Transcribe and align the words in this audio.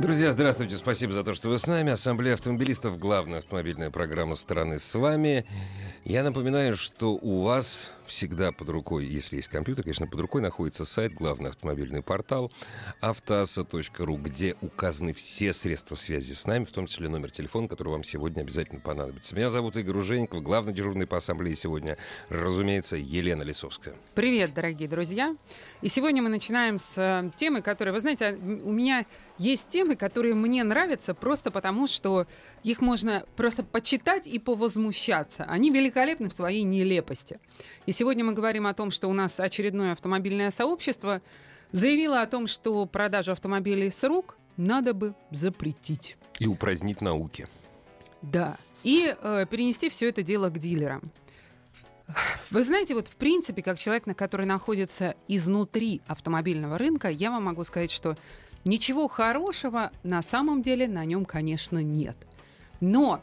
Друзья, 0.00 0.32
здравствуйте. 0.32 0.78
Спасибо 0.78 1.12
за 1.12 1.22
то, 1.22 1.34
что 1.34 1.50
вы 1.50 1.58
с 1.58 1.66
нами. 1.66 1.92
Ассамблея 1.92 2.32
автомобилистов, 2.32 2.98
главная 2.98 3.40
автомобильная 3.40 3.90
программа 3.90 4.34
страны 4.34 4.80
с 4.80 4.94
вами. 4.94 5.44
Я 6.06 6.22
напоминаю, 6.24 6.78
что 6.78 7.18
у 7.20 7.42
вас 7.42 7.92
всегда 8.10 8.50
под 8.50 8.68
рукой, 8.68 9.06
если 9.06 9.36
есть 9.36 9.48
компьютер, 9.48 9.84
конечно, 9.84 10.06
под 10.06 10.20
рукой 10.20 10.42
находится 10.42 10.84
сайт, 10.84 11.14
главный 11.14 11.50
автомобильный 11.50 12.02
портал 12.02 12.52
автоаса.ру, 13.00 14.16
где 14.16 14.56
указаны 14.60 15.14
все 15.14 15.52
средства 15.52 15.94
связи 15.94 16.32
с 16.32 16.44
нами, 16.44 16.64
в 16.64 16.72
том 16.72 16.86
числе 16.86 17.08
номер 17.08 17.30
телефона, 17.30 17.68
который 17.68 17.90
вам 17.90 18.02
сегодня 18.02 18.42
обязательно 18.42 18.80
понадобится. 18.80 19.36
Меня 19.36 19.48
зовут 19.48 19.76
Игорь 19.76 19.96
Ужеников, 19.96 20.42
главный 20.42 20.72
дежурный 20.72 21.06
по 21.06 21.16
ассамблее 21.16 21.54
сегодня, 21.54 21.96
разумеется, 22.28 22.96
Елена 22.96 23.42
Лисовская. 23.42 23.94
Привет, 24.14 24.52
дорогие 24.54 24.88
друзья. 24.88 25.36
И 25.80 25.88
сегодня 25.88 26.20
мы 26.20 26.30
начинаем 26.30 26.80
с 26.80 26.92
э, 26.96 27.30
темы, 27.36 27.62
которая, 27.62 27.94
вы 27.94 28.00
знаете, 28.00 28.36
у 28.64 28.72
меня 28.72 29.06
есть 29.38 29.68
темы, 29.68 29.94
которые 29.94 30.34
мне 30.34 30.64
нравятся 30.64 31.14
просто 31.14 31.52
потому, 31.52 31.86
что 31.86 32.26
их 32.64 32.80
можно 32.80 33.24
просто 33.36 33.62
почитать 33.62 34.26
и 34.26 34.40
повозмущаться. 34.40 35.44
Они 35.44 35.70
великолепны 35.70 36.28
в 36.28 36.32
своей 36.32 36.64
нелепости. 36.64 37.38
И 37.86 37.92
сегодня 38.00 38.24
мы 38.24 38.32
говорим 38.32 38.66
о 38.66 38.72
том, 38.72 38.90
что 38.90 39.08
у 39.08 39.12
нас 39.12 39.38
очередное 39.38 39.92
автомобильное 39.92 40.50
сообщество 40.50 41.20
заявило 41.70 42.22
о 42.22 42.26
том, 42.26 42.46
что 42.46 42.86
продажу 42.86 43.32
автомобилей 43.32 43.90
с 43.90 44.02
рук 44.04 44.38
надо 44.56 44.94
бы 44.94 45.14
запретить. 45.30 46.16
И 46.38 46.46
упразднить 46.46 47.02
науки. 47.02 47.46
Да. 48.22 48.56
И 48.84 49.14
э, 49.14 49.44
перенести 49.50 49.90
все 49.90 50.08
это 50.08 50.22
дело 50.22 50.48
к 50.48 50.58
дилерам. 50.58 51.12
Вы 52.50 52.62
знаете, 52.62 52.94
вот 52.94 53.06
в 53.06 53.16
принципе, 53.16 53.60
как 53.60 53.78
человек, 53.78 54.06
на 54.06 54.14
который 54.14 54.46
находится 54.46 55.14
изнутри 55.28 56.00
автомобильного 56.06 56.78
рынка, 56.78 57.10
я 57.10 57.30
вам 57.30 57.44
могу 57.44 57.64
сказать, 57.64 57.90
что 57.90 58.16
ничего 58.64 59.08
хорошего 59.08 59.90
на 60.04 60.22
самом 60.22 60.62
деле 60.62 60.88
на 60.88 61.04
нем, 61.04 61.26
конечно, 61.26 61.82
нет. 61.82 62.16
Но, 62.80 63.20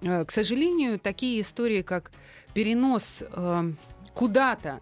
э, 0.00 0.24
к 0.24 0.30
сожалению, 0.30 0.98
такие 0.98 1.42
истории, 1.42 1.82
как 1.82 2.10
перенос 2.54 3.22
э, 3.22 3.72
куда-то 4.14 4.80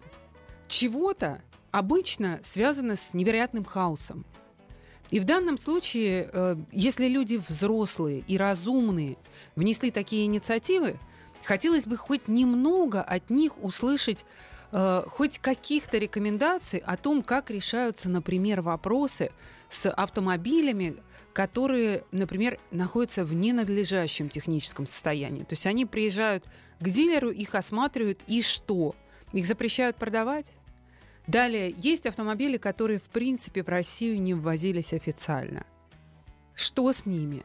чего-то 0.67 1.41
обычно 1.71 2.39
связано 2.43 2.95
с 2.95 3.13
невероятным 3.13 3.65
хаосом. 3.65 4.25
И 5.09 5.19
в 5.19 5.25
данном 5.25 5.57
случае, 5.57 6.29
э, 6.31 6.55
если 6.71 7.07
люди 7.07 7.41
взрослые 7.47 8.23
и 8.27 8.37
разумные 8.37 9.17
внесли 9.55 9.91
такие 9.91 10.25
инициативы, 10.25 10.95
хотелось 11.43 11.85
бы 11.85 11.97
хоть 11.97 12.27
немного 12.27 13.01
от 13.01 13.29
них 13.29 13.63
услышать 13.63 14.25
э, 14.71 15.03
хоть 15.07 15.39
каких-то 15.39 15.97
рекомендаций 15.97 16.79
о 16.79 16.97
том, 16.97 17.21
как 17.21 17.51
решаются, 17.51 18.09
например, 18.09 18.61
вопросы 18.61 19.31
с 19.69 19.89
автомобилями, 19.89 20.95
которые, 21.33 22.05
например, 22.11 22.59
находятся 22.71 23.25
в 23.25 23.33
ненадлежащем 23.33 24.29
техническом 24.29 24.85
состоянии. 24.85 25.41
То 25.41 25.53
есть 25.53 25.65
они 25.65 25.85
приезжают 25.85 26.45
к 26.79 26.87
дилеру, 26.87 27.29
их 27.29 27.55
осматривают, 27.55 28.19
и 28.27 28.41
что? 28.41 28.95
Их 29.33 29.45
запрещают 29.45 29.97
продавать? 29.97 30.51
Далее, 31.27 31.73
есть 31.77 32.05
автомобили, 32.05 32.57
которые, 32.57 32.99
в 32.99 33.09
принципе, 33.09 33.63
в 33.63 33.69
Россию 33.69 34.21
не 34.21 34.33
ввозились 34.33 34.93
официально. 34.93 35.65
Что 36.53 36.91
с 36.93 37.05
ними? 37.05 37.43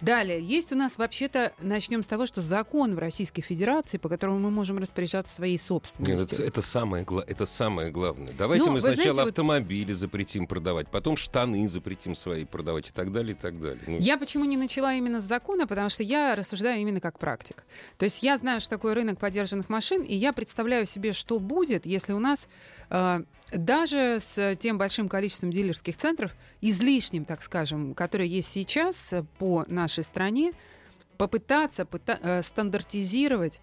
Далее, 0.00 0.40
есть 0.40 0.72
у 0.72 0.76
нас 0.76 0.96
вообще-то, 0.96 1.52
начнем 1.60 2.02
с 2.02 2.06
того, 2.06 2.26
что 2.26 2.40
закон 2.40 2.94
в 2.94 2.98
Российской 2.98 3.42
Федерации, 3.42 3.98
по 3.98 4.08
которому 4.08 4.38
мы 4.38 4.50
можем 4.50 4.78
распоряжаться 4.78 5.34
своей 5.34 5.58
собственностью. 5.58 6.16
Нет, 6.18 6.32
это, 6.32 6.42
это, 6.42 6.62
самое, 6.62 7.06
это 7.26 7.46
самое 7.46 7.90
главное. 7.90 8.32
Давайте 8.36 8.66
ну, 8.66 8.72
мы 8.72 8.80
сначала 8.80 9.14
знаете, 9.14 9.30
автомобили 9.30 9.92
вот... 9.92 9.98
запретим 9.98 10.46
продавать, 10.46 10.88
потом 10.88 11.16
штаны 11.16 11.68
запретим 11.68 12.14
свои 12.14 12.44
продавать 12.44 12.88
и 12.90 12.92
так 12.92 13.12
далее, 13.12 13.32
и 13.32 13.38
так 13.38 13.60
далее. 13.60 13.82
Ну... 13.86 13.98
Я 13.98 14.18
почему 14.18 14.44
не 14.44 14.56
начала 14.56 14.94
именно 14.94 15.20
с 15.20 15.24
закона, 15.24 15.66
потому 15.66 15.88
что 15.88 16.02
я 16.02 16.34
рассуждаю 16.34 16.80
именно 16.80 17.00
как 17.00 17.18
практик. 17.18 17.64
То 17.96 18.04
есть 18.04 18.22
я 18.22 18.36
знаю, 18.38 18.60
что 18.60 18.70
такое 18.70 18.94
рынок 18.94 19.18
поддержанных 19.18 19.68
машин, 19.68 20.02
и 20.02 20.14
я 20.14 20.32
представляю 20.32 20.86
себе, 20.86 21.12
что 21.12 21.38
будет, 21.38 21.86
если 21.86 22.12
у 22.12 22.18
нас 22.18 22.48
э, 22.90 23.22
даже 23.52 24.18
с 24.20 24.56
тем 24.56 24.78
большим 24.78 25.08
количеством 25.08 25.50
дилерских 25.50 25.96
центров, 25.96 26.34
излишним, 26.60 27.24
так 27.24 27.42
скажем, 27.42 27.94
которые 27.94 28.28
есть 28.28 28.48
сейчас 28.48 29.10
по 29.38 29.64
нашей 29.68 30.04
стране, 30.04 30.52
попытаться 31.16 31.82
пыта- 31.82 32.20
э, 32.22 32.42
стандартизировать 32.42 33.60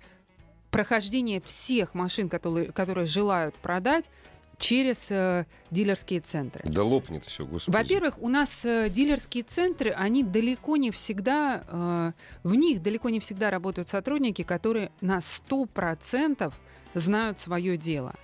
прохождение 0.71 1.39
всех 1.41 1.93
машин, 1.93 2.27
которые, 2.27 2.71
которые 2.71 3.05
желают 3.05 3.55
продать, 3.55 4.09
через 4.57 5.07
э, 5.09 5.45
дилерские 5.71 6.19
центры. 6.21 6.63
Да 6.65 6.83
лопнет 6.83 7.25
все, 7.25 7.45
господи. 7.45 7.75
Во-первых, 7.75 8.21
у 8.21 8.29
нас 8.29 8.63
э, 8.65 8.89
дилерские 8.89 9.43
центры, 9.43 9.91
они 9.91 10.23
далеко 10.23 10.77
не 10.77 10.91
всегда, 10.91 11.63
э, 11.67 12.11
в 12.43 12.55
них 12.55 12.81
далеко 12.81 13.09
не 13.09 13.19
всегда 13.19 13.51
работают 13.51 13.87
сотрудники, 13.87 14.43
которые 14.43 14.91
на 15.01 15.19
100% 15.19 16.53
знают 16.93 17.39
свое 17.39 17.77
дело. 17.77 18.15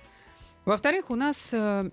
Во-вторых, 0.64 1.10
у 1.10 1.16
нас 1.16 1.48
э, 1.52 1.90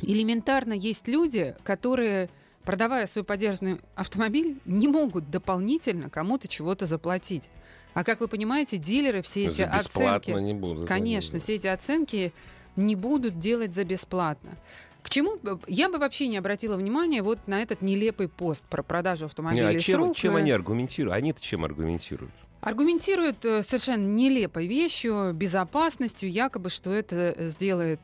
элементарно 0.00 0.72
есть 0.72 1.06
люди, 1.08 1.54
которые, 1.62 2.28
продавая 2.64 3.06
свой 3.06 3.24
поддержанный 3.24 3.80
автомобиль, 3.94 4.58
не 4.64 4.88
могут 4.88 5.30
дополнительно 5.30 6.10
кому-то 6.10 6.48
чего-то 6.48 6.86
заплатить. 6.86 7.50
А 7.92 8.02
как 8.02 8.20
вы 8.20 8.28
понимаете, 8.28 8.76
дилеры 8.76 9.22
все 9.22 9.44
эти 9.44 9.58
за 9.58 9.66
оценки... 9.66 10.30
не 10.30 10.54
будут. 10.54 10.86
Конечно, 10.88 11.38
все 11.38 11.54
эти 11.54 11.68
оценки 11.68 12.32
не 12.74 12.96
будут 12.96 13.38
делать 13.38 13.72
за 13.72 13.84
бесплатно. 13.84 14.50
К 15.02 15.10
чему 15.10 15.38
я 15.68 15.88
бы 15.88 15.98
вообще 15.98 16.28
не 16.28 16.38
обратила 16.38 16.76
внимания 16.76 17.22
вот 17.22 17.38
на 17.46 17.60
этот 17.60 17.82
нелепый 17.82 18.26
пост 18.26 18.64
про 18.64 18.82
продажу 18.82 19.26
автомобилей 19.26 19.66
не, 19.66 19.76
а 19.76 19.80
чем, 19.80 19.94
с 19.94 20.06
рук. 20.08 20.16
чем 20.16 20.36
они 20.36 20.50
аргументируют? 20.50 21.16
Они-то 21.16 21.42
чем 21.42 21.64
аргументируют? 21.64 22.32
Аргументируют 22.64 23.44
э, 23.44 23.62
совершенно 23.62 24.06
нелепой 24.06 24.66
вещью, 24.66 25.32
безопасностью, 25.34 26.30
якобы, 26.30 26.70
что 26.70 26.94
это 26.94 27.34
сделает 27.38 28.00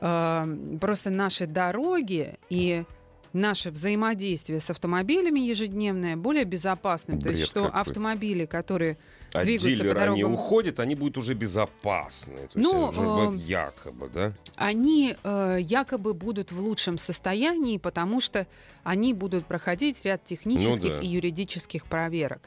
э, 0.00 0.76
просто 0.80 1.08
наши 1.08 1.46
дороги 1.46 2.34
и 2.50 2.84
наше 3.32 3.70
взаимодействие 3.70 4.60
с 4.60 4.68
автомобилями 4.68 5.40
ежедневное 5.40 6.16
более 6.16 6.44
безопасным. 6.44 7.18
Бред 7.18 7.24
То 7.24 7.38
есть, 7.38 7.48
что 7.48 7.64
какой. 7.64 7.80
автомобили, 7.80 8.44
которые 8.44 8.98
а 9.32 9.42
двигаются 9.42 9.82
по 9.84 9.94
дорогам... 9.94 10.12
они 10.12 10.24
уходят, 10.24 10.80
они 10.80 10.94
будут 10.94 11.16
уже 11.16 11.32
безопасны. 11.32 12.48
То 12.52 12.58
Ну, 12.58 13.32
есть, 13.32 13.42
э, 13.42 13.46
якобы, 13.46 14.10
да? 14.12 14.32
Они 14.56 15.16
э, 15.24 15.56
якобы 15.60 16.12
будут 16.12 16.52
в 16.52 16.60
лучшем 16.60 16.98
состоянии, 16.98 17.78
потому 17.78 18.20
что 18.20 18.46
они 18.84 19.14
будут 19.14 19.46
проходить 19.46 20.04
ряд 20.04 20.22
технических 20.24 20.82
Ну 20.82 20.88
да. 20.90 21.00
и 21.00 21.06
юридических 21.06 21.86
проверок. 21.86 22.42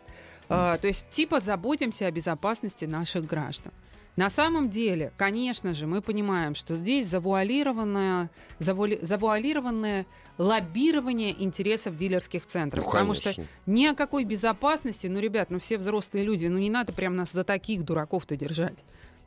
Э, 0.50 0.78
то 0.80 0.88
есть 0.88 1.10
типа 1.10 1.40
заботимся 1.40 2.08
о 2.08 2.12
безопасности 2.12 2.86
наших 2.86 3.26
граждан. 3.26 3.72
На 4.16 4.30
самом 4.30 4.70
деле, 4.70 5.12
конечно 5.18 5.74
же, 5.74 5.88
мы 5.88 6.02
понимаем, 6.02 6.56
что 6.56 6.76
здесь 6.76 7.08
завуалированное, 7.08 8.30
завуали, 8.60 8.98
завуалированное 9.02 10.06
лоббирование 10.38 11.44
интересов 11.44 11.98
дилерских 11.98 12.46
центров. 12.46 12.86
Ну, 12.86 12.90
потому 12.90 13.14
конечно. 13.14 13.34
что 13.34 13.44
ни 13.66 13.86
о 13.86 13.94
какой 13.94 14.24
безопасности, 14.24 15.08
ну, 15.08 15.20
ребят, 15.20 15.50
ну 15.50 15.60
все 15.60 15.78
взрослые 15.78 16.24
люди, 16.24 16.48
ну 16.48 16.58
не 16.58 16.70
надо 16.70 16.94
прям 16.94 17.18
нас 17.18 17.34
за 17.34 17.44
таких 17.44 17.84
дураков-то 17.84 18.38
держать. 18.38 18.86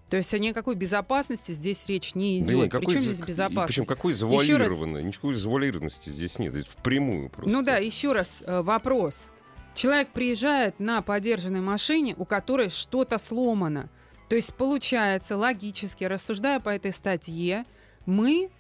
То 0.09 0.17
есть 0.17 0.33
о 0.33 0.39
никакой 0.39 0.75
безопасности 0.75 1.53
здесь 1.53 1.85
речь 1.87 2.15
не 2.15 2.39
идет. 2.39 2.49
Да 2.49 2.55
нет, 2.55 2.71
какой 2.71 2.87
Причем 2.87 3.01
здесь 3.01 3.21
безопасность? 3.21 3.69
Причем 3.69 3.85
какой 3.85 4.13
Еще 4.15 4.25
раз- 4.25 4.41
завуалированной? 4.41 5.05
Никакой 5.05 5.35
завуалированности 5.35 6.09
здесь 6.09 6.39
нет. 6.39 6.55
Это 6.55 6.71
впрямую 6.71 7.29
просто. 7.29 7.51
Ну 7.51 7.61
да, 7.61 7.77
еще 7.77 8.13
раз 8.15 8.43
э, 8.47 8.63
вопрос. 8.63 9.29
Человек 9.79 10.09
приезжает 10.09 10.81
на 10.81 11.03
подержанной 11.03 11.61
машине, 11.61 12.17
у 12.19 12.25
которой 12.25 12.69
что-то 12.69 13.17
сломано. 13.17 13.89
То 14.29 14.35
есть 14.35 14.53
получается, 14.55 15.37
логически, 15.37 16.03
рассуждая 16.03 16.59
по 16.59 16.69
этой 16.71 16.91
статье, 16.91 17.65
мы 18.05 18.51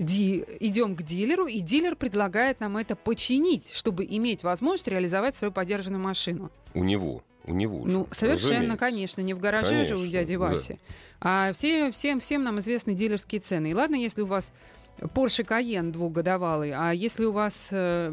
ди- 0.00 0.44
идем 0.58 0.96
к 0.96 1.02
дилеру, 1.04 1.46
и 1.46 1.60
дилер 1.60 1.94
предлагает 1.94 2.58
нам 2.58 2.76
это 2.76 2.96
починить, 2.96 3.70
чтобы 3.72 4.04
иметь 4.04 4.42
возможность 4.42 4.88
реализовать 4.88 5.36
свою 5.36 5.52
подержанную 5.52 6.02
машину. 6.02 6.50
У 6.74 6.82
него. 6.82 7.22
У 7.44 7.54
него 7.54 7.84
же, 7.86 7.92
Ну, 7.92 8.08
совершенно, 8.10 8.52
разумеется. 8.54 8.76
конечно, 8.78 9.20
не 9.20 9.32
в 9.34 9.38
гараже 9.38 9.86
же 9.86 9.94
у 9.94 9.98
Конечно, 9.98 10.08
дяди 10.08 10.32
да. 10.32 10.38
Васи. 10.40 10.78
А 11.20 11.52
все, 11.52 11.92
всем, 11.92 12.18
всем 12.18 12.42
нам 12.42 12.58
известны 12.58 12.94
дилерские 12.94 13.40
цены. 13.40 13.70
И 13.70 13.74
ладно, 13.74 13.94
если 13.94 14.22
у 14.22 14.26
вас 14.26 14.52
Porsche 14.98 15.46
Cayenne 15.46 15.92
двухгодовалый, 15.92 16.72
а 16.74 16.90
если 16.92 17.26
у 17.26 17.30
вас 17.30 17.68
э, 17.70 18.10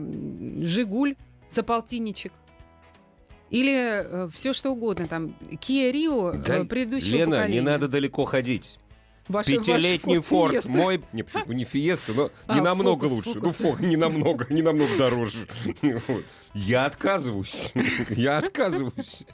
Жигуль 0.61 1.15
за 1.49 1.63
полтинничек. 1.63 2.31
Или 3.51 4.29
все 4.33 4.53
что 4.53 4.71
угодно, 4.71 5.07
там, 5.07 5.35
Kia 5.41 5.91
Rio 5.91 6.37
Да, 6.37 6.59
э, 6.59 6.65
предыдущего 6.65 7.17
Лена, 7.17 7.31
поколения. 7.37 7.59
не 7.59 7.65
надо 7.65 7.87
далеко 7.87 8.25
ходить. 8.25 8.79
Ваш- 9.27 9.45
Пятилетний 9.45 10.17
ваш 10.17 10.25
Форд, 10.25 10.55
Fiesta. 10.55 10.67
мой, 10.69 11.03
не, 11.13 11.23
почему 11.23 11.53
не 11.53 11.63
Фиеста, 11.63 12.13
но 12.13 12.31
А, 12.47 12.55
не 12.55 12.61
намного 12.61 13.07
Фокус, 13.07 13.25
лучше. 13.27 13.39
Фокус. 13.39 13.59
Ну, 13.59 13.65
фок, 13.71 13.79
не 13.81 13.95
намного, 13.97 14.47
не 14.49 14.61
намного 14.61 14.97
дороже. 14.97 15.47
Я 16.53 16.85
отказываюсь. 16.85 17.71
Я 18.09 18.39
отказываюсь. 18.39 19.25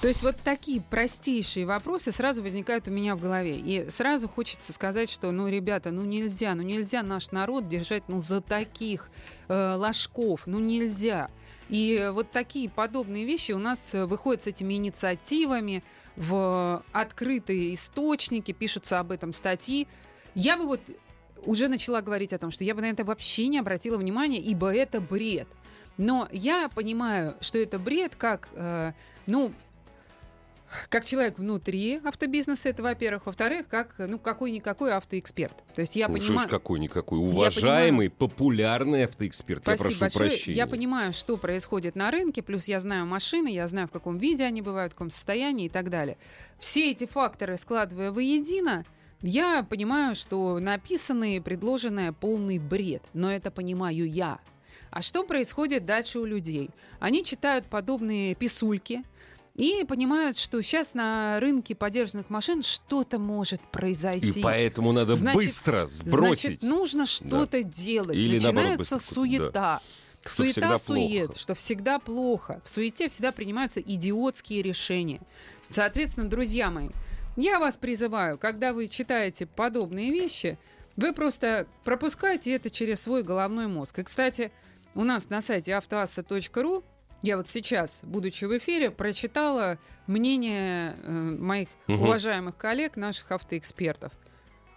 То 0.00 0.08
есть 0.08 0.22
вот 0.22 0.36
такие 0.42 0.80
простейшие 0.80 1.66
вопросы 1.66 2.10
сразу 2.12 2.42
возникают 2.42 2.88
у 2.88 2.90
меня 2.92 3.14
в 3.16 3.20
голове. 3.20 3.58
И 3.58 3.90
сразу 3.90 4.28
хочется 4.28 4.72
сказать, 4.72 5.10
что, 5.10 5.30
ну, 5.30 5.48
ребята, 5.48 5.90
ну 5.90 6.02
нельзя, 6.02 6.54
ну 6.54 6.62
нельзя 6.62 7.02
наш 7.02 7.32
народ 7.32 7.68
держать, 7.68 8.04
ну, 8.08 8.20
за 8.20 8.40
таких 8.40 9.10
э, 9.48 9.74
ложков, 9.76 10.42
ну 10.46 10.58
нельзя. 10.60 11.28
И 11.72 12.10
вот 12.12 12.30
такие 12.30 12.68
подобные 12.68 13.24
вещи 13.24 13.52
у 13.52 13.58
нас 13.58 13.94
э, 13.94 14.04
выходят 14.04 14.42
с 14.42 14.46
этими 14.46 14.74
инициативами 14.74 15.82
в 16.16 16.84
открытые 16.92 17.72
источники, 17.72 18.52
пишутся 18.52 19.00
об 19.00 19.10
этом 19.10 19.32
статьи. 19.32 19.88
Я 20.34 20.58
бы 20.58 20.66
вот 20.66 20.82
уже 21.46 21.68
начала 21.68 22.02
говорить 22.02 22.34
о 22.34 22.38
том, 22.38 22.50
что 22.50 22.62
я 22.62 22.74
бы 22.74 22.82
на 22.82 22.90
это 22.90 23.06
вообще 23.06 23.46
не 23.46 23.58
обратила 23.58 23.96
внимания, 23.96 24.38
ибо 24.38 24.70
это 24.70 25.00
бред. 25.00 25.48
Но 25.96 26.28
я 26.30 26.68
понимаю, 26.68 27.36
что 27.40 27.56
это 27.56 27.78
бред, 27.78 28.16
как, 28.16 28.50
э, 28.52 28.92
ну, 29.26 29.50
как 30.88 31.04
человек 31.04 31.38
внутри 31.38 32.00
автобизнеса, 32.04 32.68
это, 32.68 32.82
во-первых. 32.82 33.26
Во-вторых, 33.26 33.68
как, 33.68 33.94
ну, 33.98 34.18
какой-никакой 34.18 34.92
автоэксперт. 34.92 35.56
То 35.74 35.80
есть 35.80 35.96
я 35.96 36.08
Ну, 36.08 36.16
понимаю... 36.16 36.48
какой-никакой. 36.48 37.18
Уважаемый, 37.18 38.10
популярный 38.10 39.04
автоэксперт. 39.04 39.62
Спасибо 39.62 39.82
я 39.84 39.88
прошу 39.88 40.00
большое. 40.00 40.30
прощения. 40.30 40.56
Я 40.56 40.66
понимаю, 40.66 41.12
что 41.12 41.36
происходит 41.36 41.96
на 41.96 42.10
рынке, 42.10 42.42
плюс 42.42 42.66
я 42.66 42.80
знаю 42.80 43.06
машины, 43.06 43.48
я 43.48 43.68
знаю, 43.68 43.88
в 43.88 43.90
каком 43.90 44.18
виде 44.18 44.44
они 44.44 44.62
бывают, 44.62 44.92
в 44.92 44.96
каком 44.96 45.10
состоянии 45.10 45.66
и 45.66 45.70
так 45.70 45.90
далее. 45.90 46.16
Все 46.58 46.90
эти 46.90 47.06
факторы, 47.06 47.56
складывая 47.56 48.12
воедино, 48.12 48.84
я 49.20 49.62
понимаю, 49.62 50.14
что 50.14 50.58
написанное 50.58 51.36
и 51.36 51.40
предложенное 51.40 52.12
полный 52.12 52.58
бред, 52.58 53.02
но 53.12 53.32
это 53.32 53.50
понимаю 53.50 54.10
я. 54.10 54.38
А 54.90 55.00
что 55.00 55.24
происходит 55.24 55.86
дальше 55.86 56.18
у 56.18 56.24
людей? 56.24 56.70
Они 57.00 57.24
читают 57.24 57.64
подобные 57.66 58.34
писульки 58.34 59.04
и 59.54 59.84
понимают, 59.84 60.38
что 60.38 60.60
сейчас 60.62 60.94
на 60.94 61.38
рынке 61.40 61.74
подержанных 61.74 62.30
машин 62.30 62.62
что-то 62.62 63.18
может 63.18 63.60
произойти. 63.60 64.40
И 64.40 64.42
поэтому 64.42 64.92
надо 64.92 65.14
Значит- 65.14 65.36
быстро 65.42 65.86
сбросить. 65.86 66.44
Значит, 66.44 66.62
нужно 66.62 67.06
что-то 67.06 67.62
делать. 67.62 68.16
Или 68.16 68.38
наоборот, 68.38 68.78
Начинается 68.78 68.94
быстро- 68.96 69.14
суета. 69.14 69.80
Что 70.24 70.36
Суета, 70.36 70.78
сует, 70.78 71.26
плохо. 71.26 71.38
что 71.40 71.54
всегда 71.56 71.98
плохо. 71.98 72.60
В 72.64 72.68
суете 72.68 73.08
всегда 73.08 73.32
принимаются 73.32 73.80
идиотские 73.80 74.62
решения. 74.62 75.20
Соответственно, 75.68 76.28
друзья 76.30 76.70
мои, 76.70 76.90
я 77.36 77.58
вас 77.58 77.76
призываю, 77.76 78.38
когда 78.38 78.72
вы 78.72 78.86
читаете 78.86 79.46
подобные 79.46 80.12
вещи, 80.12 80.58
вы 80.96 81.12
просто 81.12 81.66
пропускайте 81.82 82.52
это 82.54 82.70
через 82.70 83.00
свой 83.00 83.24
головной 83.24 83.66
мозг. 83.66 83.98
И, 83.98 84.02
кстати, 84.04 84.52
у 84.94 85.02
нас 85.02 85.28
на 85.28 85.42
сайте 85.42 85.72
автоасса.ру 85.74 86.84
я 87.22 87.36
вот 87.36 87.48
сейчас, 87.48 88.00
будучи 88.02 88.44
в 88.44 88.56
эфире, 88.58 88.90
прочитала 88.90 89.78
мнение 90.06 90.96
э, 91.02 91.10
моих 91.10 91.68
Мгм. 91.86 92.02
уважаемых 92.02 92.56
коллег, 92.56 92.96
наших 92.96 93.30
автоэкспертов. 93.32 94.12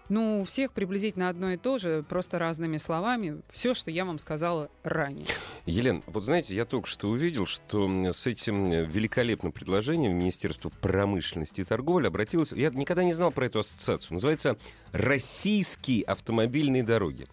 Ну, 0.07 0.41
у 0.41 0.45
всех 0.45 0.71
приблизительно 0.71 1.29
одно 1.29 1.49
и 1.51 1.57
то 1.57 1.79
же, 1.79 2.05
просто 2.07 2.37
разными 2.37 2.77
словами. 2.77 3.41
Все, 3.49 3.73
что 3.73 3.89
я 3.89 4.05
вам 4.05 4.19
сказала 4.19 4.69
ранее. 4.83 5.25
Елена, 5.65 6.03
вот 6.05 6.25
знаете, 6.25 6.55
я 6.55 6.65
только 6.65 6.87
что 6.87 7.09
увидел, 7.09 7.47
что 7.47 7.89
с 8.13 8.27
этим 8.27 8.71
э, 8.71 8.85
великолепным 8.85 9.51
предложением 9.51 10.15
Министерство 10.15 10.69
промышленности 10.69 11.61
и 11.61 11.63
торговли 11.63 12.05
обратилось... 12.05 12.51
Я 12.51 12.69
никогда 12.69 13.03
не 13.03 13.13
знал 13.13 13.31
про 13.31 13.47
эту 13.47 13.59
ассоциацию. 13.59 14.13
Называется 14.13 14.57
«Российские 14.91 16.03
автомобильные 16.03 16.83
дороги». 16.83 17.25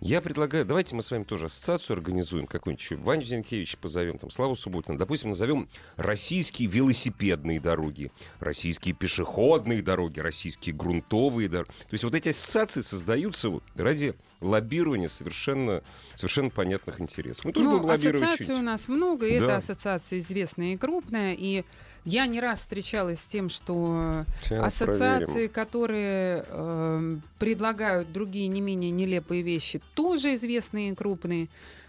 Я 0.00 0.20
предлагаю, 0.20 0.64
давайте 0.64 0.94
мы 0.94 1.02
с 1.02 1.10
вами 1.10 1.24
тоже 1.24 1.46
ассоциацию 1.46 1.96
организуем, 1.96 2.46
какую-нибудь 2.46 2.92
Ваню 3.04 3.24
Зинкевича 3.24 3.78
позовем, 3.78 4.18
там, 4.18 4.30
Славу 4.30 4.54
Субботина. 4.54 4.98
Допустим, 4.98 5.30
назовем 5.30 5.68
российские 5.96 6.68
велосипедные 6.68 7.60
дороги, 7.60 8.10
российские 8.38 8.94
пешеходные 8.94 9.82
дороги, 9.82 10.20
российские 10.20 10.74
грунтовые 10.74 11.48
дороги. 11.48 11.70
То 11.70 11.92
есть 11.92 12.04
вот 12.04 12.14
эти 12.14 12.28
ассоциации 12.28 12.82
создаются 12.82 13.48
вот 13.48 13.62
ради 13.74 14.14
лоббирования 14.40 15.08
совершенно, 15.08 15.82
совершенно 16.14 16.50
понятных 16.50 17.00
интересов. 17.00 17.44
Мы 17.44 17.52
тоже 17.52 17.64
Ну, 17.68 17.76
будем 17.78 17.88
лоббировать 17.88 18.22
ассоциаций 18.22 18.54
у 18.54 18.62
нас 18.62 18.88
много, 18.88 19.26
и 19.26 19.38
Да. 19.38 19.44
эта 19.46 19.56
ассоциация 19.56 20.18
известная 20.18 20.74
и 20.74 20.76
крупная. 20.76 21.34
И 21.38 21.64
я 22.06 22.26
не 22.26 22.40
раз 22.40 22.60
встречалась 22.60 23.20
с 23.20 23.26
тем, 23.26 23.48
что 23.48 24.24
Сейчас 24.44 24.64
ассоциации, 24.64 25.26
проверим. 25.26 25.52
которые 25.52 26.44
э, 26.46 27.16
предлагают 27.38 28.12
другие 28.12 28.46
не 28.46 28.60
менее 28.60 28.92
нелепые 28.92 29.42
вещи, 29.42 29.82
тоже 29.94 30.36
известные 30.36 30.90
и 30.90 30.94
крупные. 30.94 31.48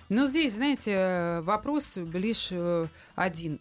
Но 0.10 0.26
здесь, 0.26 0.56
знаете, 0.56 0.92
э, 0.94 1.42
вопрос 1.42 1.98
лишь 2.14 2.50
э, 2.52 2.88
один. 3.16 3.60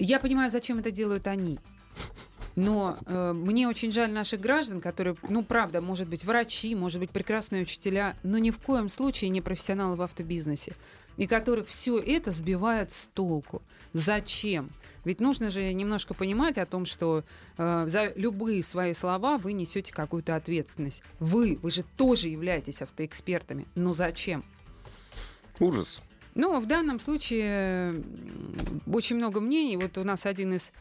Я 0.00 0.18
понимаю, 0.18 0.50
зачем 0.50 0.80
это 0.80 0.90
делают 0.90 1.28
они. 1.28 1.60
Но 2.56 2.98
э, 3.06 3.32
мне 3.32 3.68
очень 3.68 3.92
жаль 3.92 4.10
наших 4.10 4.40
граждан, 4.40 4.80
которые, 4.80 5.16
ну, 5.28 5.42
правда, 5.42 5.80
может 5.80 6.08
быть, 6.08 6.24
врачи, 6.24 6.74
может 6.74 6.98
быть, 7.00 7.10
прекрасные 7.10 7.62
учителя, 7.62 8.16
но 8.22 8.38
ни 8.38 8.50
в 8.50 8.58
коем 8.58 8.88
случае 8.88 9.30
не 9.30 9.40
профессионалы 9.40 9.96
в 9.96 10.02
автобизнесе, 10.02 10.74
и 11.16 11.26
которых 11.26 11.68
все 11.68 11.98
это 11.98 12.30
сбивает 12.30 12.92
с 12.92 13.08
толку. 13.08 13.62
Зачем? 13.92 14.70
Ведь 15.04 15.20
нужно 15.20 15.50
же 15.50 15.72
немножко 15.72 16.14
понимать 16.14 16.58
о 16.58 16.66
том, 16.66 16.86
что 16.86 17.24
э, 17.58 17.86
за 17.88 18.12
любые 18.14 18.62
свои 18.62 18.94
слова 18.94 19.36
вы 19.36 19.52
несете 19.52 19.92
какую-то 19.92 20.36
ответственность. 20.36 21.02
Вы, 21.18 21.58
вы 21.60 21.70
же 21.70 21.82
тоже 21.96 22.28
являетесь 22.28 22.82
автоэкспертами. 22.82 23.66
Но 23.74 23.92
зачем? 23.92 24.44
Ужас. 25.58 26.00
Ну, 26.34 26.58
в 26.60 26.66
данном 26.66 26.98
случае 26.98 28.02
очень 28.86 29.16
много 29.16 29.40
мнений. 29.40 29.76
Вот 29.76 29.98
у 29.98 30.04
нас 30.04 30.24
один 30.24 30.54
из 30.54 30.72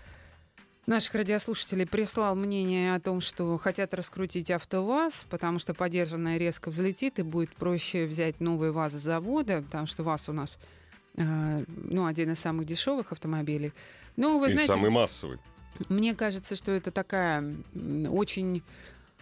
наших 0.87 1.13
радиослушателей 1.15 1.85
прислал 1.85 2.35
мнение 2.35 2.95
о 2.95 2.99
том, 2.99 3.21
что 3.21 3.57
хотят 3.57 3.93
раскрутить 3.93 4.51
АвтоВАЗ, 4.51 5.25
потому 5.29 5.59
что 5.59 5.73
подержанная 5.73 6.37
резко 6.37 6.69
взлетит, 6.69 7.19
и 7.19 7.21
будет 7.23 7.55
проще 7.55 8.05
взять 8.05 8.39
новый 8.39 8.71
ВАЗ 8.71 8.93
с 8.93 8.95
завода, 9.01 9.61
потому 9.61 9.85
что 9.85 10.03
ВАЗ 10.03 10.29
у 10.29 10.33
нас 10.33 10.57
э, 11.17 11.63
ну, 11.67 12.05
один 12.05 12.31
из 12.31 12.39
самых 12.39 12.65
дешевых 12.65 13.11
автомобилей. 13.11 13.73
Ну, 14.17 14.39
вы 14.39 14.47
И 14.47 14.51
знаете, 14.51 14.73
самый 14.73 14.89
массовый. 14.89 15.37
мне 15.89 16.15
кажется, 16.15 16.55
что 16.55 16.71
это 16.71 16.91
такая 16.91 17.43
очень 18.09 18.63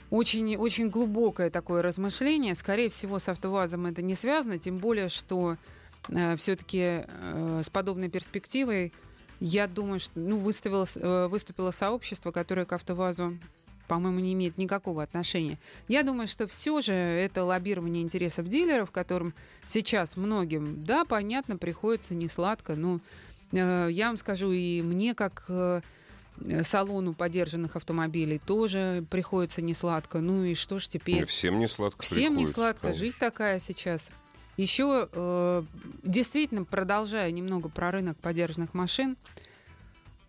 очень, 0.09 0.55
очень 0.57 0.89
глубокое 0.89 1.51
такое 1.51 1.83
размышление. 1.83 2.55
Скорее 2.55 2.89
всего, 2.89 3.19
с 3.19 3.29
АвтоВАЗом 3.29 3.85
это 3.85 4.01
не 4.01 4.15
связано, 4.15 4.57
тем 4.57 4.77
более, 4.79 5.07
что 5.07 5.55
все-таки 6.37 7.03
с 7.61 7.69
подобной 7.69 8.09
перспективой, 8.09 8.91
я 9.39 9.67
думаю, 9.67 9.99
что 9.99 10.19
ну, 10.19 10.37
выставило, 10.37 10.85
э, 10.95 11.27
выступило 11.27 11.71
сообщество, 11.71 12.31
которое 12.31 12.65
к 12.65 12.73
АвтоВАЗу, 12.73 13.37
по-моему, 13.87 14.19
не 14.19 14.33
имеет 14.33 14.57
никакого 14.57 15.01
отношения. 15.01 15.57
Я 15.87 16.03
думаю, 16.03 16.27
что 16.27 16.47
все 16.47 16.81
же 16.81 16.93
это 16.93 17.43
лоббирование 17.43 18.03
интересов 18.03 18.47
дилеров, 18.47 18.91
которым 18.91 19.33
сейчас 19.65 20.17
многим, 20.17 20.83
да, 20.83 21.05
понятно, 21.05 21.57
приходится 21.57 22.15
не 22.15 22.27
сладко, 22.27 22.75
но 22.75 22.99
э, 23.51 23.87
я 23.91 24.07
вам 24.07 24.17
скажу, 24.17 24.51
и 24.51 24.81
мне 24.81 25.15
как 25.15 25.45
э, 25.47 25.81
э, 26.41 26.63
салону 26.63 27.13
подержанных 27.13 27.77
автомобилей 27.77 28.39
тоже 28.45 29.05
приходится 29.09 29.61
не 29.61 29.73
сладко. 29.73 30.19
Ну 30.19 30.43
и 30.43 30.53
что 30.53 30.79
ж 30.79 30.87
теперь? 30.87 31.21
Не, 31.21 31.25
всем 31.25 31.59
не 31.59 31.67
сладко 31.67 32.03
Всем 32.03 32.33
не 32.33 32.45
приходится, 32.45 32.53
сладко, 32.53 32.81
конечно. 32.83 32.99
жизнь 32.99 33.17
такая 33.17 33.59
сейчас. 33.59 34.11
Еще 34.59 35.07
э, 35.09 35.63
действительно, 36.03 36.65
продолжая 36.65 37.31
немного 37.31 37.69
про 37.69 37.91
рынок 37.91 38.17
подержанных 38.17 38.73
машин, 38.73 39.15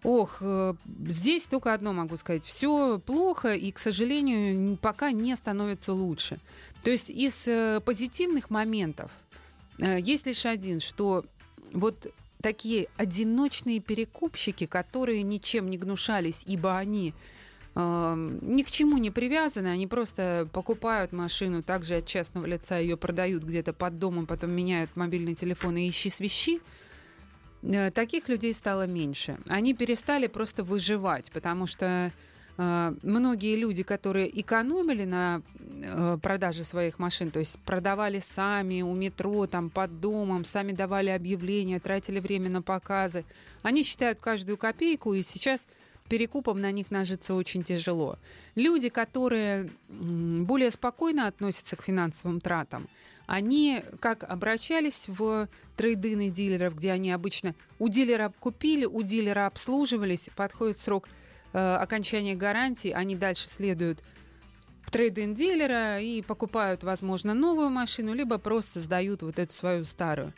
ох, 0.04 0.36
э, 0.40 0.74
здесь 1.08 1.46
только 1.46 1.74
одно 1.74 1.92
могу 1.92 2.16
сказать. 2.16 2.44
Все 2.44 3.00
плохо 3.00 3.54
и, 3.54 3.72
к 3.72 3.80
сожалению, 3.80 4.76
пока 4.76 5.10
не 5.10 5.34
становится 5.34 5.92
лучше. 5.92 6.38
То 6.84 6.92
есть 6.92 7.10
из 7.10 7.48
э, 7.48 7.80
позитивных 7.84 8.50
моментов 8.50 9.10
э, 9.80 9.98
есть 9.98 10.26
лишь 10.26 10.46
один, 10.46 10.78
что 10.78 11.24
вот 11.72 12.06
такие 12.40 12.86
одиночные 12.96 13.80
перекупщики, 13.80 14.66
которые 14.66 15.24
ничем 15.24 15.68
не 15.68 15.76
гнушались, 15.76 16.44
ибо 16.46 16.78
они 16.78 17.14
э, 17.74 18.38
ни 18.42 18.62
к 18.62 18.70
чему 18.70 18.98
не 18.98 19.10
привязаны, 19.10 19.68
они 19.68 19.86
просто 19.86 20.48
покупают 20.52 21.12
машину 21.12 21.62
также 21.62 21.96
от 21.96 22.06
частного 22.06 22.46
лица, 22.46 22.78
ее 22.78 22.96
продают 22.96 23.44
где-то 23.44 23.72
под 23.72 23.98
домом, 23.98 24.26
потом 24.26 24.50
меняют 24.50 24.90
мобильный 24.96 25.34
телефон 25.34 25.76
и 25.76 25.88
ищи 25.88 26.10
свищи. 26.10 26.60
Э, 27.62 27.90
Таких 27.90 28.28
людей 28.28 28.54
стало 28.54 28.86
меньше. 28.86 29.38
Они 29.48 29.74
перестали 29.74 30.26
просто 30.26 30.64
выживать, 30.64 31.30
потому 31.30 31.66
что 31.66 32.12
э, 32.56 32.94
многие 33.02 33.56
люди, 33.56 33.82
которые 33.82 34.40
экономили 34.40 35.04
на 35.04 35.42
э, 35.58 36.18
продаже 36.22 36.64
своих 36.64 36.98
машин, 36.98 37.30
то 37.30 37.38
есть 37.38 37.58
продавали 37.60 38.20
сами 38.20 38.82
у 38.82 38.94
метро, 38.94 39.46
там 39.46 39.70
под 39.70 40.00
домом, 40.00 40.44
сами 40.44 40.72
давали 40.72 41.10
объявления, 41.10 41.80
тратили 41.80 42.20
время 42.20 42.50
на 42.50 42.62
показы, 42.62 43.24
они 43.62 43.82
считают 43.82 44.20
каждую 44.20 44.56
копейку, 44.56 45.14
и 45.14 45.22
сейчас 45.22 45.66
перекупом 46.10 46.60
на 46.60 46.72
них 46.72 46.90
нажиться 46.90 47.34
очень 47.34 47.62
тяжело. 47.62 48.18
Люди, 48.56 48.88
которые 48.90 49.70
более 49.88 50.70
спокойно 50.70 51.28
относятся 51.28 51.76
к 51.76 51.82
финансовым 51.82 52.40
тратам, 52.40 52.88
они 53.26 53.82
как 54.00 54.24
обращались 54.24 55.04
в 55.06 55.48
трейдины 55.76 56.30
дилеров, 56.30 56.74
где 56.74 56.90
они 56.90 57.12
обычно 57.12 57.54
у 57.78 57.88
дилера 57.88 58.32
купили, 58.40 58.84
у 58.84 59.02
дилера 59.02 59.46
обслуживались, 59.46 60.28
подходит 60.34 60.78
срок 60.78 61.08
э, 61.52 61.58
окончания 61.58 62.34
гарантии, 62.34 62.90
они 62.90 63.14
дальше 63.14 63.48
следуют 63.48 64.02
в 64.82 64.90
трейдинг 64.90 65.36
дилера 65.36 66.00
и 66.00 66.22
покупают, 66.22 66.82
возможно, 66.82 67.34
новую 67.34 67.70
машину, 67.70 68.14
либо 68.14 68.38
просто 68.38 68.80
сдают 68.80 69.22
вот 69.22 69.38
эту 69.38 69.52
свою 69.52 69.84
старую. 69.84 70.34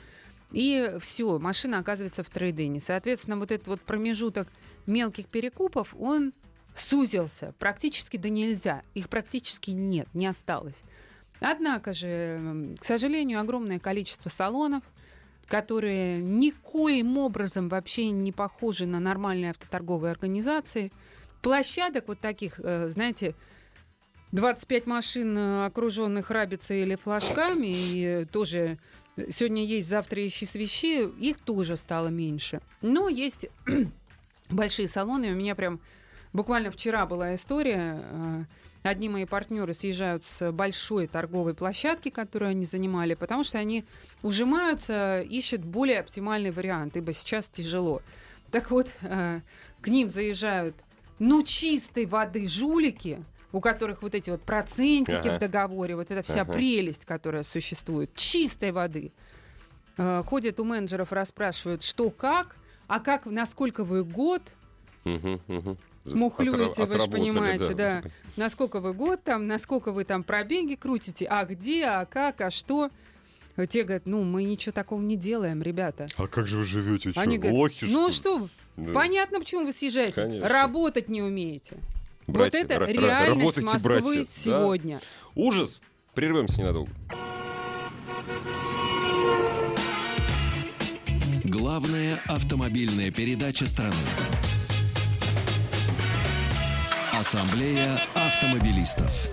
И 0.50 0.96
все, 1.00 1.38
машина 1.38 1.78
оказывается 1.78 2.22
в 2.22 2.28
трейдине. 2.28 2.78
Соответственно, 2.78 3.38
вот 3.38 3.50
этот 3.50 3.68
вот 3.68 3.80
промежуток 3.80 4.48
мелких 4.86 5.26
перекупов, 5.26 5.94
он 5.98 6.32
сузился 6.74 7.54
практически 7.58 8.16
до 8.16 8.28
нельзя. 8.28 8.82
Их 8.94 9.08
практически 9.08 9.70
нет, 9.70 10.08
не 10.14 10.26
осталось. 10.26 10.82
Однако 11.40 11.92
же, 11.92 12.74
к 12.80 12.84
сожалению, 12.84 13.40
огромное 13.40 13.78
количество 13.78 14.28
салонов, 14.28 14.82
которые 15.48 16.18
никоим 16.18 17.18
образом 17.18 17.68
вообще 17.68 18.10
не 18.10 18.32
похожи 18.32 18.86
на 18.86 19.00
нормальные 19.00 19.50
автоторговые 19.50 20.12
организации. 20.12 20.92
Площадок 21.42 22.08
вот 22.08 22.20
таких, 22.20 22.60
э, 22.62 22.88
знаете, 22.88 23.34
25 24.30 24.86
машин, 24.86 25.36
э, 25.36 25.66
окруженных 25.66 26.30
рабицей 26.30 26.82
или 26.82 26.94
флажками, 26.94 27.66
и 27.66 28.24
тоже 28.30 28.78
сегодня 29.28 29.64
есть, 29.64 29.88
завтра 29.88 30.26
ищи 30.26 30.46
свищи, 30.46 31.02
их 31.02 31.38
тоже 31.38 31.76
стало 31.76 32.08
меньше. 32.08 32.60
Но 32.80 33.08
есть 33.08 33.46
большие 34.52 34.88
салоны, 34.88 35.32
у 35.32 35.34
меня 35.34 35.54
прям 35.54 35.80
буквально 36.32 36.70
вчера 36.70 37.06
была 37.06 37.34
история, 37.34 38.00
э, 38.00 38.44
Одни 38.82 39.08
мои 39.08 39.26
партнеры 39.26 39.74
съезжают 39.74 40.24
с 40.24 40.50
большой 40.50 41.06
торговой 41.06 41.54
площадки, 41.54 42.08
которую 42.08 42.50
они 42.50 42.66
занимали, 42.66 43.14
потому 43.14 43.44
что 43.44 43.58
они 43.58 43.84
ужимаются, 44.22 45.20
ищут 45.20 45.60
более 45.60 46.00
оптимальный 46.00 46.50
вариант, 46.50 46.96
ибо 46.96 47.12
сейчас 47.12 47.48
тяжело. 47.48 48.02
Так 48.50 48.72
вот, 48.72 48.92
э, 49.02 49.40
к 49.80 49.86
ним 49.86 50.10
заезжают, 50.10 50.74
ну, 51.20 51.44
чистой 51.44 52.06
воды 52.06 52.48
жулики, 52.48 53.24
у 53.52 53.60
которых 53.60 54.02
вот 54.02 54.16
эти 54.16 54.30
вот 54.30 54.42
процентики 54.42 55.28
ага. 55.28 55.36
в 55.36 55.38
договоре, 55.38 55.94
вот 55.94 56.10
эта 56.10 56.22
вся 56.22 56.42
ага. 56.42 56.52
прелесть, 56.52 57.04
которая 57.04 57.44
существует, 57.44 58.12
чистой 58.16 58.72
воды. 58.72 59.12
Э, 59.96 60.24
ходят 60.26 60.58
у 60.58 60.64
менеджеров, 60.64 61.12
расспрашивают, 61.12 61.84
что 61.84 62.10
как, 62.10 62.56
а 62.92 63.00
как, 63.00 63.24
насколько 63.24 63.84
вы 63.84 64.04
год, 64.04 64.42
угу, 65.06 65.40
угу 65.48 65.78
мухлюете, 66.04 66.84
вы 66.84 66.98
же 66.98 67.06
понимаете, 67.06 67.74
да. 67.74 68.02
да. 68.02 68.10
Насколько 68.36 68.80
вы 68.80 68.92
год 68.92 69.22
там, 69.22 69.46
насколько 69.46 69.92
вы 69.92 70.04
там 70.04 70.22
пробеги 70.22 70.74
крутите, 70.74 71.26
а 71.26 71.46
где, 71.46 71.86
а 71.86 72.04
как, 72.04 72.42
а 72.42 72.50
что. 72.50 72.90
Те 73.68 73.84
говорят, 73.84 74.06
ну, 74.06 74.24
мы 74.24 74.44
ничего 74.44 74.72
такого 74.72 75.00
не 75.00 75.16
делаем, 75.16 75.62
ребята. 75.62 76.06
А 76.16 76.26
как 76.26 76.46
же 76.46 76.58
вы 76.58 76.64
живете? 76.64 77.12
Они 77.16 77.38
говорят, 77.38 77.56
лохи, 77.56 77.84
ну 77.84 78.10
что, 78.10 78.48
да. 78.76 78.92
понятно, 78.92 79.40
почему 79.40 79.64
вы 79.64 79.72
съезжаете. 79.72 80.14
Конечно. 80.14 80.48
Работать 80.48 81.08
не 81.08 81.22
умеете. 81.22 81.76
Братья, 82.26 82.62
вот 82.62 82.70
это 82.70 82.78
бра- 82.78 82.86
реальность 82.88 83.62
Москвы 83.62 84.00
братья. 84.00 84.26
сегодня. 84.26 85.00
Да. 85.00 85.42
Ужас. 85.42 85.80
Прервемся 86.14 86.60
ненадолго. 86.60 86.90
Главная 91.72 92.18
автомобильная 92.26 93.10
передача 93.10 93.66
страны. 93.66 93.94
Ассамблея 97.18 97.98
автомобилистов. 98.14 99.30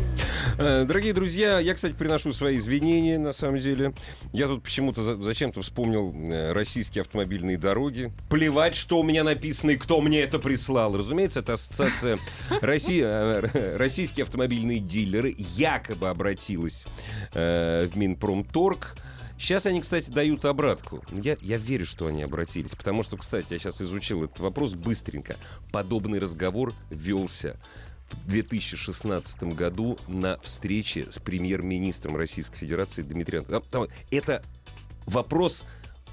Э, 0.58 0.86
дорогие 0.88 1.12
друзья, 1.12 1.60
я, 1.60 1.74
кстати, 1.74 1.92
приношу 1.92 2.32
свои 2.32 2.56
извинения, 2.56 3.20
на 3.20 3.34
самом 3.34 3.60
деле. 3.60 3.94
Я 4.32 4.48
тут 4.48 4.64
почему-то 4.64 5.22
зачем-то 5.22 5.62
вспомнил 5.62 6.14
э, 6.14 6.54
российские 6.54 7.02
автомобильные 7.02 7.58
дороги. 7.58 8.14
Плевать, 8.30 8.74
что 8.74 9.00
у 9.00 9.04
меня 9.04 9.26
написано 9.26 9.72
и 9.72 9.76
кто 9.76 10.00
мне 10.00 10.22
это 10.22 10.40
прислал. 10.40 10.96
Разумеется, 10.96 11.42
это 11.42 11.56
ассоциация 11.56 12.20
России, 12.62 13.04
э, 13.04 13.76
российские 13.76 14.24
автомобильные 14.24 14.80
дилеры 14.80 15.36
якобы 15.38 16.08
обратилась 16.08 16.88
в 17.34 17.90
Минпромторг 17.96 18.96
Сейчас 19.40 19.66
они, 19.66 19.80
кстати, 19.80 20.12
дают 20.12 20.44
обратку. 20.44 21.02
Я, 21.12 21.38
я 21.42 21.58
верю, 21.58 21.86
что 21.86 22.08
они 22.08 22.24
обратились. 22.24 22.76
Потому 22.76 23.04
что, 23.04 23.16
кстати, 23.16 23.54
я 23.54 23.60
сейчас 23.60 23.82
изучил 23.82 24.26
этот 24.26 24.40
вопрос 24.40 24.74
быстренько. 24.74 25.38
Подобный 25.72 26.20
разговор 26.20 26.74
велся 26.90 27.58
в 28.12 28.28
2016 28.28 29.44
году 29.56 29.98
на 30.08 30.38
встрече 30.40 31.10
с 31.10 31.20
премьер-министром 31.20 32.18
Российской 32.18 32.58
Федерации 32.58 33.02
Дмитрием. 33.02 33.46
Это 34.12 34.44
вопрос 35.06 35.64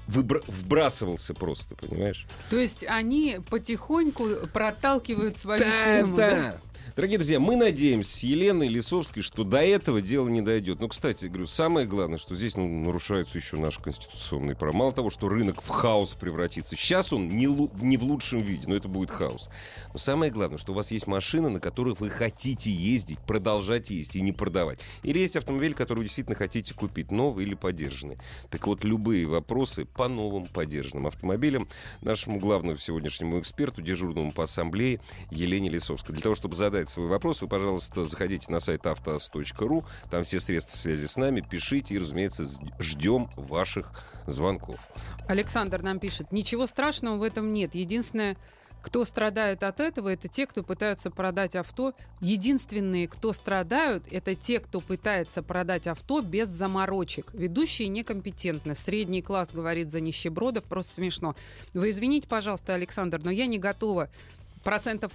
выбрасывался 0.07 1.33
просто, 1.33 1.75
понимаешь? 1.75 2.25
То 2.49 2.57
есть 2.57 2.85
они 2.87 3.39
потихоньку 3.49 4.47
проталкивают 4.53 5.37
свою 5.37 5.59
да, 5.59 5.83
тему. 5.83 6.17
Да, 6.17 6.29
да. 6.29 6.61
Дорогие 6.97 7.19
друзья, 7.19 7.39
мы 7.39 7.55
надеемся 7.55 8.17
с 8.17 8.23
Еленой 8.23 8.69
Лисовской, 8.69 9.21
что 9.21 9.43
до 9.43 9.59
этого 9.59 10.01
дело 10.01 10.29
не 10.29 10.41
дойдет. 10.41 10.79
Но, 10.79 10.87
кстати, 10.87 11.27
говорю, 11.27 11.45
самое 11.45 11.85
главное, 11.85 12.17
что 12.17 12.35
здесь 12.35 12.55
ну, 12.55 12.67
нарушаются 12.67 13.37
еще 13.37 13.55
наши 13.57 13.79
конституционные 13.79 14.55
права. 14.55 14.73
Мало 14.73 14.93
того, 14.93 15.11
что 15.11 15.29
рынок 15.29 15.61
в 15.61 15.67
хаос 15.67 16.15
превратится. 16.15 16.75
Сейчас 16.75 17.13
он 17.13 17.29
не, 17.29 17.45
не 17.83 17.97
в 17.97 18.03
лучшем 18.03 18.39
виде, 18.39 18.67
но 18.67 18.75
это 18.75 18.87
будет 18.87 19.11
хаос. 19.11 19.47
Но 19.93 19.99
самое 19.99 20.31
главное, 20.31 20.57
что 20.57 20.71
у 20.71 20.75
вас 20.75 20.89
есть 20.89 21.05
машина, 21.05 21.49
на 21.49 21.59
которой 21.59 21.93
вы 21.93 22.09
хотите 22.09 22.71
ездить, 22.71 23.19
продолжать 23.19 23.91
ездить 23.91 24.15
и 24.15 24.21
не 24.21 24.31
продавать. 24.31 24.79
Или 25.03 25.19
есть 25.19 25.35
автомобиль, 25.35 25.75
который 25.75 25.99
вы 25.99 26.05
действительно 26.05 26.35
хотите 26.35 26.73
купить, 26.73 27.11
новый 27.11 27.45
или 27.45 27.53
поддержанный. 27.53 28.17
Так 28.49 28.65
вот, 28.65 28.83
любые 28.83 29.27
вопросы 29.27 29.85
по 29.97 30.07
новым 30.07 30.45
поддержанным 30.45 31.07
автомобилям 31.07 31.67
нашему 32.01 32.39
главному 32.39 32.77
сегодняшнему 32.77 33.39
эксперту, 33.39 33.81
дежурному 33.81 34.31
по 34.31 34.43
ассамблее 34.43 35.01
Елене 35.31 35.69
Лисовской. 35.69 36.13
Для 36.13 36.23
того, 36.23 36.35
чтобы 36.35 36.55
задать 36.55 36.89
свой 36.89 37.07
вопрос, 37.07 37.41
вы, 37.41 37.47
пожалуйста, 37.47 38.05
заходите 38.05 38.51
на 38.51 38.59
сайт 38.59 38.85
автоаз.ру, 38.85 39.85
там 40.09 40.23
все 40.23 40.39
средства 40.39 40.77
связи 40.77 41.07
с 41.07 41.17
нами, 41.17 41.41
пишите 41.41 41.95
и, 41.95 41.97
разумеется, 41.97 42.47
ждем 42.79 43.29
ваших 43.35 43.91
звонков. 44.27 44.77
Александр 45.27 45.81
нам 45.81 45.99
пишет, 45.99 46.31
ничего 46.31 46.67
страшного 46.67 47.17
в 47.17 47.23
этом 47.23 47.51
нет. 47.51 47.73
Единственное, 47.73 48.37
кто 48.81 49.03
страдает 49.05 49.63
от 49.63 49.79
этого, 49.79 50.09
это 50.09 50.27
те, 50.27 50.47
кто 50.47 50.63
пытаются 50.63 51.11
продать 51.11 51.55
авто. 51.55 51.93
Единственные, 52.21 53.07
кто 53.07 53.33
страдают, 53.33 54.05
это 54.11 54.35
те, 54.35 54.59
кто 54.59 54.81
пытается 54.81 55.43
продать 55.43 55.87
авто 55.87 56.21
без 56.21 56.47
заморочек. 56.47 57.33
Ведущие 57.33 57.89
некомпетентны. 57.89 58.75
Средний 58.75 59.21
класс 59.21 59.51
говорит 59.51 59.91
за 59.91 59.99
нищебродов. 59.99 60.63
Просто 60.63 60.93
смешно. 60.93 61.35
Вы 61.73 61.89
извините, 61.89 62.27
пожалуйста, 62.27 62.75
Александр, 62.75 63.19
но 63.23 63.31
я 63.31 63.45
не 63.45 63.59
готова 63.59 64.09
процентов 64.63 65.11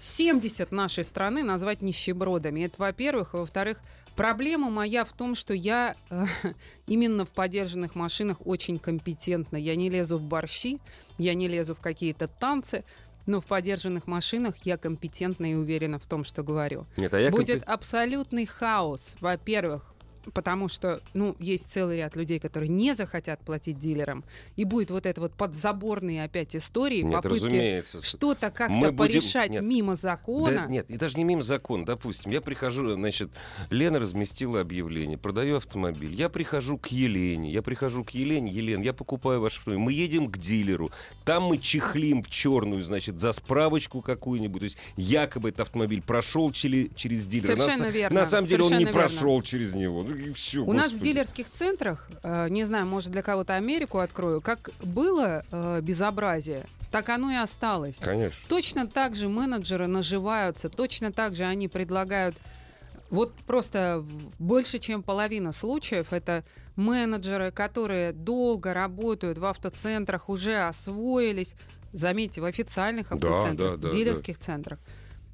70 0.00 0.70
нашей 0.70 1.04
страны 1.04 1.42
назвать 1.42 1.82
нищебродами. 1.82 2.64
Это, 2.64 2.74
во-первых. 2.78 3.34
Во-вторых, 3.34 3.80
проблема 4.16 4.70
моя 4.70 5.04
в 5.04 5.12
том, 5.12 5.34
что 5.34 5.54
я 5.54 5.96
э, 6.10 6.24
именно 6.86 7.24
в 7.24 7.30
подержанных 7.30 7.94
машинах 7.94 8.38
очень 8.44 8.78
компетентна. 8.78 9.56
Я 9.56 9.76
не 9.76 9.90
лезу 9.90 10.18
в 10.18 10.22
борщи, 10.22 10.78
я 11.18 11.34
не 11.34 11.48
лезу 11.48 11.74
в 11.74 11.80
какие-то 11.80 12.28
танцы. 12.28 12.84
Но 13.26 13.40
в 13.40 13.46
подержанных 13.46 14.06
машинах 14.06 14.54
я 14.64 14.76
компетентна 14.76 15.50
и 15.50 15.54
уверена 15.54 15.98
в 15.98 16.06
том, 16.06 16.24
что 16.24 16.42
говорю. 16.42 16.86
Нет, 16.98 17.14
а 17.14 17.18
я 17.18 17.30
Будет 17.30 17.64
компи... 17.64 17.72
абсолютный 17.72 18.44
хаос. 18.44 19.16
Во-первых, 19.20 19.93
потому 20.32 20.68
что, 20.68 21.00
ну, 21.12 21.36
есть 21.38 21.70
целый 21.70 21.98
ряд 21.98 22.16
людей, 22.16 22.38
которые 22.38 22.68
не 22.68 22.94
захотят 22.94 23.40
платить 23.40 23.78
дилерам, 23.78 24.24
и 24.56 24.64
будет 24.64 24.90
вот 24.90 25.06
это 25.06 25.20
вот 25.20 25.32
подзаборные 25.34 26.24
опять 26.24 26.56
истории, 26.56 27.02
нет, 27.02 27.22
попытки 27.22 27.82
что-то 28.02 28.50
как-то 28.50 28.92
порешать 28.92 29.50
нет, 29.50 29.62
мимо 29.62 29.96
закона. 29.96 30.62
Да, 30.62 30.66
нет, 30.66 30.88
и 30.88 30.96
даже 30.96 31.16
не 31.16 31.24
мимо 31.24 31.42
закона, 31.42 31.84
допустим, 31.84 32.30
я 32.32 32.40
прихожу, 32.40 32.92
значит, 32.92 33.30
Лена 33.70 33.98
разместила 33.98 34.60
объявление, 34.60 35.18
продаю 35.18 35.56
автомобиль, 35.56 36.14
я 36.14 36.28
прихожу 36.28 36.78
к 36.78 36.88
Елене, 36.88 37.50
я 37.50 37.62
прихожу 37.62 38.04
к 38.04 38.10
Елене, 38.10 38.50
Елен, 38.50 38.82
я 38.82 38.92
покупаю 38.92 39.40
ваш 39.40 39.58
автомобиль, 39.58 39.84
мы 39.84 39.92
едем 39.92 40.30
к 40.30 40.38
дилеру, 40.38 40.90
там 41.24 41.44
мы 41.44 41.58
чехлим 41.58 42.22
в 42.22 42.30
черную, 42.30 42.82
значит, 42.82 43.20
за 43.20 43.32
справочку 43.32 44.00
какую-нибудь, 44.00 44.60
то 44.60 44.64
есть 44.64 44.78
якобы 44.96 45.50
этот 45.50 45.60
автомобиль 45.60 46.02
прошел 46.02 46.52
через, 46.52 46.88
через 46.94 47.26
дилера. 47.26 47.56
Совершенно 47.56 47.84
на, 47.84 47.90
верно. 47.90 48.20
На 48.20 48.26
самом 48.26 48.46
деле 48.46 48.64
он 48.64 48.72
не 48.72 48.84
верно. 48.84 48.92
прошел 48.92 49.42
через 49.42 49.74
него. 49.74 50.04
И 50.14 50.32
все. 50.32 50.60
У 50.60 50.72
нас 50.72 50.92
в 50.92 50.98
дилерских 50.98 51.50
центрах, 51.50 52.08
э, 52.22 52.48
не 52.50 52.64
знаю, 52.64 52.86
может 52.86 53.10
для 53.10 53.22
кого-то 53.22 53.54
Америку 53.54 53.98
открою, 53.98 54.40
как 54.40 54.70
было 54.82 55.44
э, 55.50 55.80
безобразие, 55.82 56.66
так 56.90 57.08
оно 57.08 57.32
и 57.32 57.36
осталось. 57.36 57.96
Конечно. 57.98 58.38
Точно 58.48 58.86
так 58.86 59.14
же 59.14 59.28
менеджеры 59.28 59.86
наживаются, 59.86 60.68
точно 60.68 61.12
так 61.12 61.34
же 61.34 61.44
они 61.44 61.68
предлагают 61.68 62.36
вот 63.10 63.32
просто 63.46 64.04
больше, 64.38 64.78
чем 64.78 65.02
половина 65.02 65.52
случаев 65.52 66.12
это 66.12 66.44
менеджеры, 66.76 67.50
которые 67.50 68.12
долго 68.12 68.74
работают 68.74 69.38
в 69.38 69.44
автоцентрах, 69.44 70.28
уже 70.28 70.56
освоились, 70.66 71.54
заметьте, 71.92 72.40
в 72.40 72.44
официальных 72.44 73.10
Да, 73.10 73.14
автоцентрах, 73.14 73.78
да, 73.78 73.88
да, 73.88 73.96
дилерских 73.96 74.38
центрах. 74.38 74.78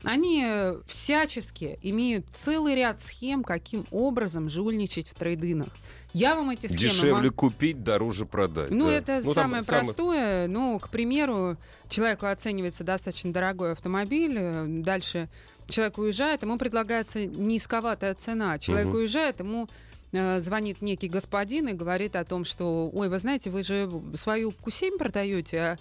Они 0.04 0.42
э, 0.46 0.80
всячески 0.86 1.78
имеют 1.82 2.26
целый 2.32 2.74
ряд 2.74 3.02
схем, 3.02 3.44
каким 3.44 3.86
образом 3.90 4.48
жульничать 4.48 5.08
в 5.08 5.14
трейдинах. 5.14 5.68
Я 6.12 6.34
вам 6.34 6.50
эти 6.50 6.66
схемы 6.66 6.78
Дешевле 6.78 7.30
купить, 7.30 7.84
дороже 7.84 8.26
продать. 8.26 8.70
ну, 8.70 8.86
да. 8.86 8.92
это 8.92 9.22
там 9.22 9.34
самое 9.34 9.62
самый- 9.62 9.84
простое. 9.84 10.48
Ну, 10.48 10.78
к 10.80 10.88
примеру, 10.88 11.56
человеку 11.88 12.26
оценивается 12.26 12.82
достаточно 12.82 13.32
дорогой 13.32 13.72
автомобиль, 13.72 14.36
э, 14.38 14.64
дальше 14.68 15.28
человек 15.68 15.98
уезжает, 15.98 16.42
ему 16.42 16.58
предлагается 16.58 17.24
низковатая 17.26 18.14
цена. 18.14 18.58
Человек 18.58 18.88
Мгм. 18.88 18.96
уезжает, 18.96 19.40
ему 19.40 19.68
э, 20.12 20.40
звонит 20.40 20.82
некий 20.82 21.08
господин 21.08 21.68
и 21.68 21.72
говорит 21.72 22.16
о 22.16 22.24
том, 22.24 22.44
что, 22.44 22.90
ой, 22.92 23.08
вы 23.08 23.18
знаете, 23.20 23.48
вы 23.50 23.62
же 23.62 23.88
свою 24.14 24.50
Q7 24.50 24.98
продаете, 24.98 25.58
а 25.60 25.78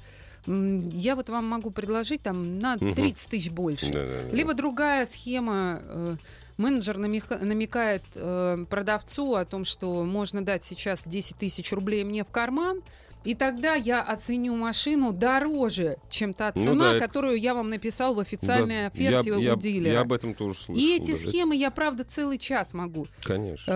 я 0.92 1.16
вот 1.16 1.30
вам 1.30 1.46
могу 1.48 1.70
предложить 1.72 2.22
там 2.24 2.58
на 2.60 2.76
Мгм. 2.76 2.96
30 2.96 3.30
тысяч 3.30 3.50
больше. 3.52 3.92
Да-да-да. 3.92 4.36
Либо 4.36 4.54
другая 4.54 5.06
схема. 5.06 5.82
э, 5.84 6.16
Менеджер 6.58 6.98
намекает 6.98 8.04
э, 8.16 8.66
продавцу 8.70 9.36
о 9.36 9.46
том, 9.46 9.64
что 9.64 10.04
можно 10.04 10.44
дать 10.44 10.64
сейчас 10.66 11.04
10 11.06 11.38
тысяч 11.38 11.72
рублей 11.72 12.04
мне 12.04 12.26
в 12.26 12.28
карман, 12.28 12.82
и 13.24 13.34
тогда 13.34 13.76
я 13.76 14.02
оценю 14.02 14.56
машину 14.58 15.14
дороже, 15.14 15.96
чем 16.10 16.34
та 16.34 16.52
Ну 16.56 16.64
цена, 16.64 16.90
да, 16.92 16.96
это- 16.98 17.06
которую 17.08 17.38
я 17.40 17.54
вам 17.54 17.70
написал 17.70 18.14
в 18.14 18.20
официальной 18.20 18.82
Да, 18.82 18.88
оферте 18.88 19.30
я, 19.30 19.38
у 19.38 19.40
я- 19.40 19.56
дилера. 19.56 19.94
Я 19.94 20.02
об 20.02 20.12
этом 20.12 20.34
тоже 20.34 20.56
слышал. 20.60 20.84
и 20.84 20.98
эти 20.98 21.12
да. 21.12 21.18
схемы 21.18 21.56
я, 21.56 21.72
правда, 21.72 22.04
целый 22.04 22.38
час 22.38 22.74
могу 22.74 23.08
Конечно. 23.24 23.72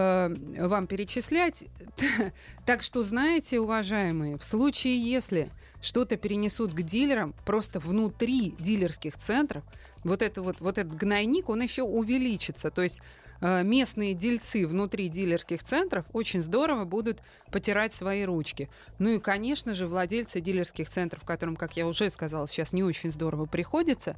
э, 0.58 0.68
вам 0.68 0.88
перечислять. 0.88 1.64
Так 2.66 2.82
что, 2.84 3.02
знаете, 3.04 3.60
уважаемые, 3.62 4.38
в 4.38 4.44
случае, 4.44 4.98
если 5.02 5.50
что-то 5.84 6.16
перенесут 6.16 6.74
к 6.74 6.82
дилерам, 6.82 7.36
просто 7.46 7.80
внутри 7.80 8.56
дилерских 8.58 9.18
центров, 9.18 9.64
вот, 10.04 10.22
это 10.22 10.42
вот, 10.42 10.62
вот 10.62 10.78
этот 10.78 10.96
гнойник, 10.96 11.50
он 11.50 11.62
еще 11.62 11.84
увеличится. 11.84 12.72
То 12.72 12.82
есть 12.82 13.02
э, 13.42 13.64
местные 13.64 14.14
дельцы 14.14 14.66
внутри 14.66 15.10
дилерских 15.10 15.62
центров 15.62 16.06
очень 16.14 16.42
здорово 16.42 16.86
будут 16.86 17.22
потирать 17.52 17.94
свои 17.94 18.24
ручки. 18.24 18.70
Ну 18.98 19.16
и, 19.16 19.20
конечно 19.20 19.76
же, 19.76 19.88
владельцы 19.88 20.40
дилерских 20.40 20.90
центров, 20.90 21.24
которым, 21.26 21.58
как 21.58 21.76
я 21.76 21.86
уже 21.86 22.10
сказала, 22.10 22.48
сейчас 22.48 22.72
не 22.72 22.84
очень 22.84 23.12
здорово 23.12 23.46
приходится, 23.46 24.16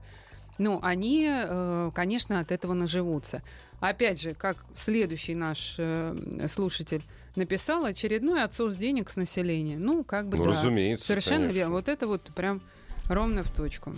ну, 0.58 0.80
они, 0.84 1.28
э, 1.28 1.92
конечно, 1.94 2.40
от 2.40 2.52
этого 2.52 2.74
наживутся. 2.74 3.42
Опять 3.80 4.22
же, 4.22 4.36
как 4.36 4.64
следующий 4.74 5.36
наш 5.36 5.76
э, 5.80 6.46
слушатель 6.48 7.04
написал, 7.36 7.86
очередной 7.86 8.44
отсос 8.44 8.76
денег 8.76 9.10
с 9.10 9.16
населения. 9.16 9.78
Ну, 9.78 10.04
как 10.04 10.28
бы 10.30 10.38
Ну, 10.38 10.46
да. 10.46 10.50
разумеется, 10.52 11.06
Совершенно 11.06 11.38
конечно. 11.42 11.56
верно. 11.58 11.74
Вот 11.74 11.90
это 11.90 12.08
вот 12.08 12.22
прям 12.36 12.62
ровно 13.10 13.44
в 13.44 13.52
точку. 13.52 13.94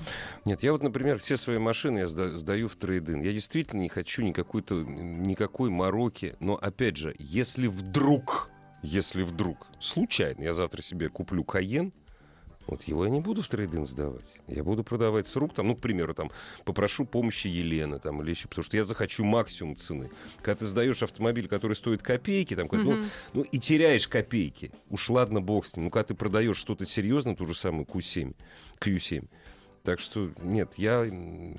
Нет, 0.45 0.63
я 0.63 0.71
вот, 0.73 0.83
например, 0.83 1.17
все 1.19 1.37
свои 1.37 1.57
машины 1.57 1.99
я 1.99 2.05
сда- 2.07 2.35
сдаю 2.35 2.67
в 2.67 2.75
трейдин. 2.75 3.21
Я 3.21 3.31
действительно 3.33 3.81
не 3.81 3.89
хочу 3.89 4.21
никакой-то, 4.21 4.75
никакой 4.75 5.69
мороки. 5.69 6.35
Но, 6.39 6.55
опять 6.55 6.97
же, 6.97 7.15
если 7.19 7.67
вдруг, 7.67 8.49
если 8.83 9.23
вдруг, 9.23 9.67
случайно, 9.79 10.43
я 10.43 10.53
завтра 10.53 10.81
себе 10.81 11.09
куплю 11.09 11.43
Каен, 11.43 11.93
вот 12.67 12.83
его 12.83 13.05
я 13.05 13.09
не 13.09 13.21
буду 13.21 13.41
в 13.41 13.47
трейдин 13.47 13.85
сдавать. 13.85 14.39
Я 14.47 14.63
буду 14.63 14.83
продавать 14.83 15.27
с 15.27 15.35
рук, 15.35 15.53
там, 15.53 15.67
ну, 15.67 15.75
к 15.75 15.79
примеру, 15.79 16.13
там, 16.13 16.31
попрошу 16.65 17.05
помощи 17.05 17.47
Елены, 17.47 17.99
там, 17.99 18.21
или 18.21 18.31
еще, 18.31 18.47
потому 18.47 18.63
что 18.63 18.77
я 18.77 18.83
захочу 18.83 19.23
максимум 19.23 19.75
цены. 19.75 20.11
Когда 20.41 20.59
ты 20.59 20.65
сдаешь 20.65 21.01
автомобиль, 21.03 21.47
который 21.47 21.75
стоит 21.75 22.03
копейки, 22.03 22.55
там, 22.55 22.67
какой-то, 22.67 22.95
ну, 22.95 23.05
ну, 23.33 23.41
и 23.41 23.59
теряешь 23.59 24.07
копейки. 24.07 24.71
Уж 24.89 25.09
ладно, 25.09 25.41
бог 25.41 25.65
с 25.65 25.75
ним. 25.75 25.85
Ну, 25.85 25.91
когда 25.91 26.07
ты 26.07 26.13
продаешь 26.13 26.57
что-то 26.57 26.85
серьезное, 26.85 27.35
ту 27.35 27.45
же 27.45 27.55
самую 27.55 27.85
Q7, 27.85 28.35
Q7, 28.79 29.27
так 29.87 30.01
что 30.01 30.31
нет, 30.41 30.73
я, 30.75 31.07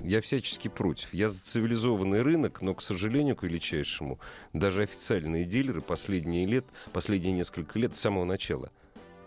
я 0.03 0.21
всячески 0.21 0.67
против. 0.67 1.11
Я 1.15 1.29
за 1.29 1.43
цивилизованный 1.43 2.21
рынок, 2.21 2.61
но, 2.61 2.75
к 2.75 2.81
сожалению, 2.83 3.35
к 3.35 3.41
величайшему, 3.41 4.19
даже 4.53 4.83
официальные 4.83 5.45
дилеры 5.45 5.81
последние 5.81 6.45
лет, 6.45 6.63
последние 6.93 7.33
несколько 7.33 7.79
лет, 7.79 7.95
с 7.95 7.99
самого 7.99 8.25
начала, 8.25 8.71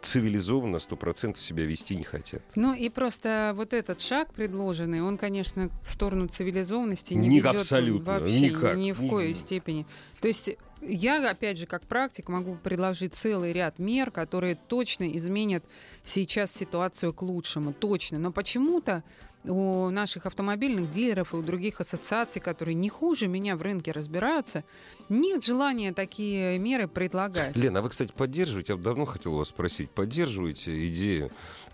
цивилизованно 0.03 0.77
100% 0.77 1.39
себя 1.39 1.65
вести 1.65 1.97
не 1.97 2.03
хотят. 2.03 2.43
Ну 2.55 2.75
и 2.75 2.89
просто 2.89 3.53
вот 3.57 3.73
этот 3.73 4.01
шаг 4.01 4.33
предложенный, 4.35 5.01
он, 5.01 5.17
конечно, 5.17 5.71
в 5.83 5.91
сторону 5.91 6.29
цивилизованности 6.29 7.15
не 7.15 7.29
ведет 7.29 7.57
абсолютно, 7.57 8.19
вообще 8.19 8.41
никак. 8.41 8.77
ни 8.77 8.93
в 8.93 9.09
коей 9.09 9.35
степени. 9.35 9.87
То 10.21 10.29
есть 10.29 10.51
я, 10.81 11.31
опять 11.31 11.59
же, 11.59 11.67
как 11.67 11.83
практик, 11.83 12.29
могу 12.29 12.57
предложить 12.57 13.15
целый 13.15 13.53
ряд 13.53 13.79
мер, 13.79 14.11
которые 14.11 14.57
точно 14.57 15.17
изменят 15.17 15.65
сейчас 16.03 16.53
ситуацию 16.53 17.13
к 17.13 17.23
лучшему, 17.23 17.73
точно. 17.73 18.19
Но 18.19 18.33
почему-то 18.33 19.05
у 19.45 19.91
наших 19.91 20.27
автомобильных 20.27 20.91
дилеров 20.91 21.35
и 21.35 21.37
у 21.37 21.43
других 21.43 21.81
ассоциаций, 21.81 22.41
которые 22.41 22.75
не 22.75 22.89
хуже 22.89 23.27
меня 23.27 23.57
в 23.57 23.63
рынке 23.63 23.93
разбираются, 23.93 24.65
нет 25.09 25.45
желания 25.45 25.93
такие 25.93 26.59
меры 26.59 26.89
предлагать. 26.89 27.57
Лена, 27.57 27.81
а 27.81 27.83
вы, 27.83 27.91
кстати, 27.91 28.13
поддерживаете, 28.17 28.75
я 28.75 28.79
давно 28.79 29.05
хотел 29.05 29.35
вас 29.35 29.49
спросить, 29.49 29.91
поддерживаете 29.91 30.89
идею 30.89 31.31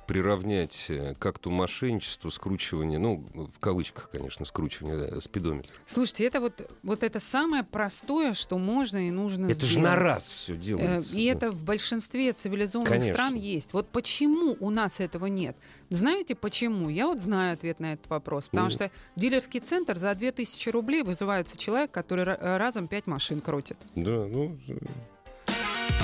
приравнять 0.09 0.87
э, 0.88 1.14
к 1.18 1.26
акту 1.26 1.50
мошенничества, 1.50 2.31
скручивание, 2.31 2.98
ну, 2.98 3.26
в 3.35 3.59
кавычках, 3.61 4.09
конечно, 4.11 4.46
скручивание 4.46 5.07
э, 5.07 5.20
спидометра? 5.20 5.76
Слушайте, 5.85 6.24
это 6.24 6.40
вот, 6.40 6.68
вот 6.83 7.04
это 7.04 7.20
самое 7.20 7.62
простое, 7.62 8.33
что 8.33 8.57
можно 8.57 9.07
и 9.07 9.11
нужно 9.11 9.50
Это 9.50 9.61
же 9.61 9.72
сделать. 9.72 9.85
на 9.90 9.96
раз 9.96 10.31
все 10.31 10.54
Э, 10.54 10.57
делается. 10.57 11.14
И 11.14 11.24
это 11.24 11.50
в 11.50 11.62
большинстве 11.62 12.33
цивилизованных 12.33 12.88
Конечно. 12.90 13.12
стран 13.12 13.35
есть. 13.35 13.74
Вот 13.74 13.90
почему 13.90 14.57
у 14.61 14.70
нас 14.70 14.98
этого 14.98 15.26
нет? 15.26 15.57
Знаете 15.90 16.35
почему? 16.35 16.88
Я 16.90 17.07
вот 17.07 17.20
знаю 17.20 17.55
ответ 17.55 17.81
на 17.81 17.94
этот 17.94 18.09
вопрос. 18.11 18.48
Потому 18.48 18.66
Ну. 18.66 18.70
что 18.70 18.90
в 19.16 19.20
дилерский 19.20 19.61
центр 19.61 19.96
за 19.96 20.14
2000 20.14 20.68
рублей 20.68 21.03
вызывается 21.03 21.57
человек, 21.57 21.90
который 21.90 22.24
ра- 22.24 22.38
э, 22.38 22.57
разом 22.59 22.88
5 22.88 23.07
машин 23.07 23.40
крутит. 23.40 23.79
Да, 23.94 24.27
ну, 24.27 24.59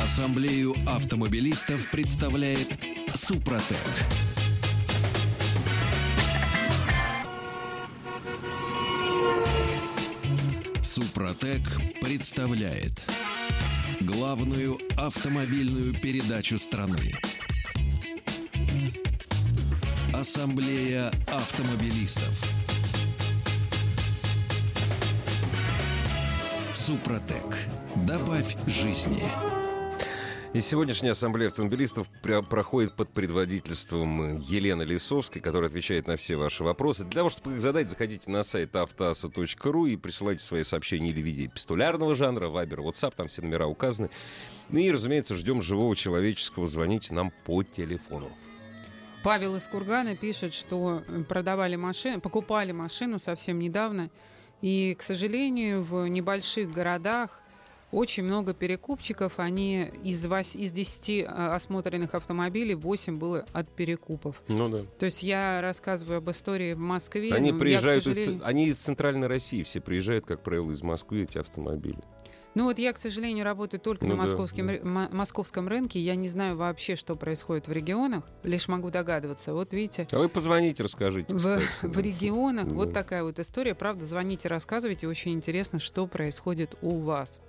Ассамблею 0.02 0.74
автомобилистов 0.86 1.90
представляет 1.90 2.68
Супротек. 3.14 3.78
Супротек 10.82 11.62
представляет 12.00 13.04
главную 14.00 14.78
автомобильную 14.96 15.94
передачу 15.94 16.58
страны. 16.58 17.12
Ассамблея 20.24 21.12
автомобилистов. 21.26 22.42
Супротек. 26.72 27.44
Добавь 28.06 28.56
жизни. 28.66 29.22
И 30.54 30.62
сегодняшняя 30.62 31.10
ассамблея 31.10 31.50
автомобилистов 31.50 32.08
проходит 32.22 32.94
под 32.94 33.10
предводительством 33.10 34.38
Елены 34.40 34.84
Лисовской, 34.84 35.42
которая 35.42 35.68
отвечает 35.68 36.06
на 36.06 36.16
все 36.16 36.36
ваши 36.36 36.64
вопросы. 36.64 37.04
Для 37.04 37.20
того, 37.20 37.28
чтобы 37.28 37.52
их 37.52 37.60
задать, 37.60 37.90
заходите 37.90 38.30
на 38.30 38.44
сайт 38.44 38.74
автоаса.ру 38.74 39.84
и 39.84 39.96
присылайте 39.96 40.42
свои 40.42 40.64
сообщения 40.64 41.10
или 41.10 41.20
в 41.20 41.26
виде 41.26 41.44
эпистолярного 41.44 42.14
жанра, 42.14 42.48
вайбер, 42.48 42.80
WhatsApp, 42.80 43.12
там 43.14 43.28
все 43.28 43.42
номера 43.42 43.66
указаны. 43.66 44.08
Ну 44.70 44.78
и, 44.78 44.90
разумеется, 44.90 45.34
ждем 45.34 45.60
живого 45.60 45.94
человеческого. 45.94 46.66
Звоните 46.66 47.12
нам 47.12 47.30
по 47.44 47.62
телефону. 47.62 48.32
Павел 49.24 49.56
из 49.56 49.66
Кургана 49.66 50.14
пишет, 50.14 50.52
что 50.52 51.02
э, 51.08 51.22
продавали 51.22 51.76
машину, 51.76 52.20
покупали 52.20 52.72
машину 52.72 53.18
совсем 53.18 53.58
недавно. 53.58 54.10
И, 54.60 54.94
к 54.98 55.02
сожалению, 55.02 55.82
в 55.82 56.06
небольших 56.08 56.70
городах 56.70 57.40
очень 57.90 58.24
много 58.24 58.52
перекупчиков. 58.52 59.38
Они 59.38 59.90
из, 60.02 60.26
вось- 60.26 60.56
из 60.58 60.72
10 60.72 61.08
э, 61.08 61.24
осмотренных 61.24 62.14
автомобилей 62.14 62.74
8 62.74 63.18
было 63.18 63.46
от 63.54 63.68
перекупов. 63.70 64.42
Ну 64.48 64.68
да. 64.68 64.80
То 64.98 65.06
есть 65.06 65.22
я 65.22 65.60
рассказываю 65.62 66.18
об 66.18 66.30
истории 66.30 66.74
в 66.74 66.78
Москве. 66.78 67.30
Они 67.32 67.50
но 67.50 67.56
я, 67.56 67.60
приезжают, 67.60 68.06
из, 68.06 68.14
сожалению- 68.14 68.42
они 68.46 68.66
из 68.66 68.76
центральной 68.76 69.26
России, 69.26 69.62
все 69.62 69.80
приезжают, 69.80 70.26
как 70.26 70.42
правило, 70.42 70.70
из 70.70 70.82
Москвы 70.82 71.22
эти 71.22 71.38
автомобили. 71.38 72.02
Ну 72.54 72.64
вот 72.64 72.78
я, 72.78 72.92
к 72.92 72.98
сожалению, 72.98 73.44
работаю 73.44 73.80
только 73.80 74.04
Ну 74.04 74.10
на 74.12 74.16
да, 74.16 74.22
московском, 74.22 74.66
да. 74.68 75.08
московском 75.10 75.66
рынке. 75.68 75.98
Я 75.98 76.14
не 76.14 76.28
знаю 76.28 76.56
вообще, 76.56 76.94
что 76.94 77.16
происходит 77.16 77.66
в 77.66 77.72
регионах. 77.72 78.22
Лишь 78.44 78.68
могу 78.68 78.90
догадываться. 78.90 79.52
Вот 79.54 79.72
видите, 79.72 80.06
А 80.12 80.18
вы 80.18 80.28
позвоните, 80.28 80.82
расскажите. 80.84 81.34
в, 81.34 81.38
кстати, 81.38 81.64
в 81.82 81.90
да. 81.92 82.00
регионах 82.02 82.66
вот 82.68 82.88
Да. 82.88 82.94
такая 83.02 83.24
вот 83.24 83.38
история. 83.40 83.74
Правда, 83.74 84.06
звоните, 84.06 84.48
рассказывайте. 84.48 85.08
Очень 85.08 85.32
интересно, 85.34 85.80
что 85.80 86.06
происходит 86.06 86.76
у 86.80 86.98
вас. 87.00 87.40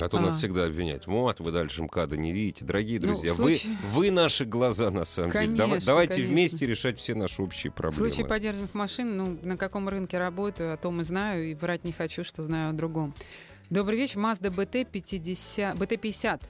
А 0.00 0.08
то 0.08 0.20
нас 0.20 0.34
А. 0.34 0.38
всегда 0.38 0.64
обвиняют. 0.66 1.08
Вот, 1.08 1.40
вы 1.40 1.50
дальше 1.50 1.82
МКАДа 1.82 2.16
не 2.16 2.32
видите. 2.32 2.64
Дорогие 2.64 3.00
Ну, 3.00 3.08
друзья, 3.08 3.32
в 3.32 3.36
случае- 3.36 3.76
вы, 3.82 4.04
вы 4.04 4.10
наши 4.12 4.44
глаза, 4.44 4.90
на 4.92 5.04
самом 5.04 5.32
деле. 5.32 5.46
Дава- 5.48 5.70
Конечно, 5.70 5.86
Давайте 5.86 6.14
конечно. 6.14 6.32
вместе 6.32 6.66
решать 6.66 6.98
все 7.00 7.14
наши 7.16 7.42
общие 7.42 7.72
В 7.72 7.74
проблемы. 7.74 8.08
случае 8.08 8.24
подержанных 8.26 8.72
машин, 8.74 9.16
ну, 9.16 9.38
на 9.42 9.56
каком 9.56 9.88
рынке 9.88 10.16
работаю, 10.18 10.72
о 10.72 10.76
том 10.76 11.00
и 11.00 11.04
знаю, 11.04 11.50
и 11.50 11.54
врать 11.54 11.82
не 11.84 11.90
хочу, 11.92 12.22
что 12.22 12.44
знаю 12.44 12.70
о 12.70 12.72
другом. 12.74 13.12
Добрый 13.70 13.98
вечер. 13.98 14.18
Mazda 14.18 14.48
BT 14.48 14.86
50, 14.90 15.76
BT50. 15.76 16.40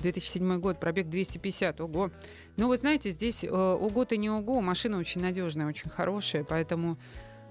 2007 0.00 0.58
год, 0.60 0.78
пробег 0.78 1.08
250. 1.08 1.80
Ого. 1.80 2.10
Ну, 2.58 2.68
вы 2.68 2.76
знаете, 2.76 3.10
здесь 3.12 3.44
э, 3.44 3.48
ого-то 3.48 4.18
не 4.18 4.28
ого, 4.28 4.60
машина 4.60 4.98
очень 4.98 5.22
надежная, 5.22 5.66
очень 5.66 5.88
хорошая, 5.88 6.44
поэтому 6.44 6.98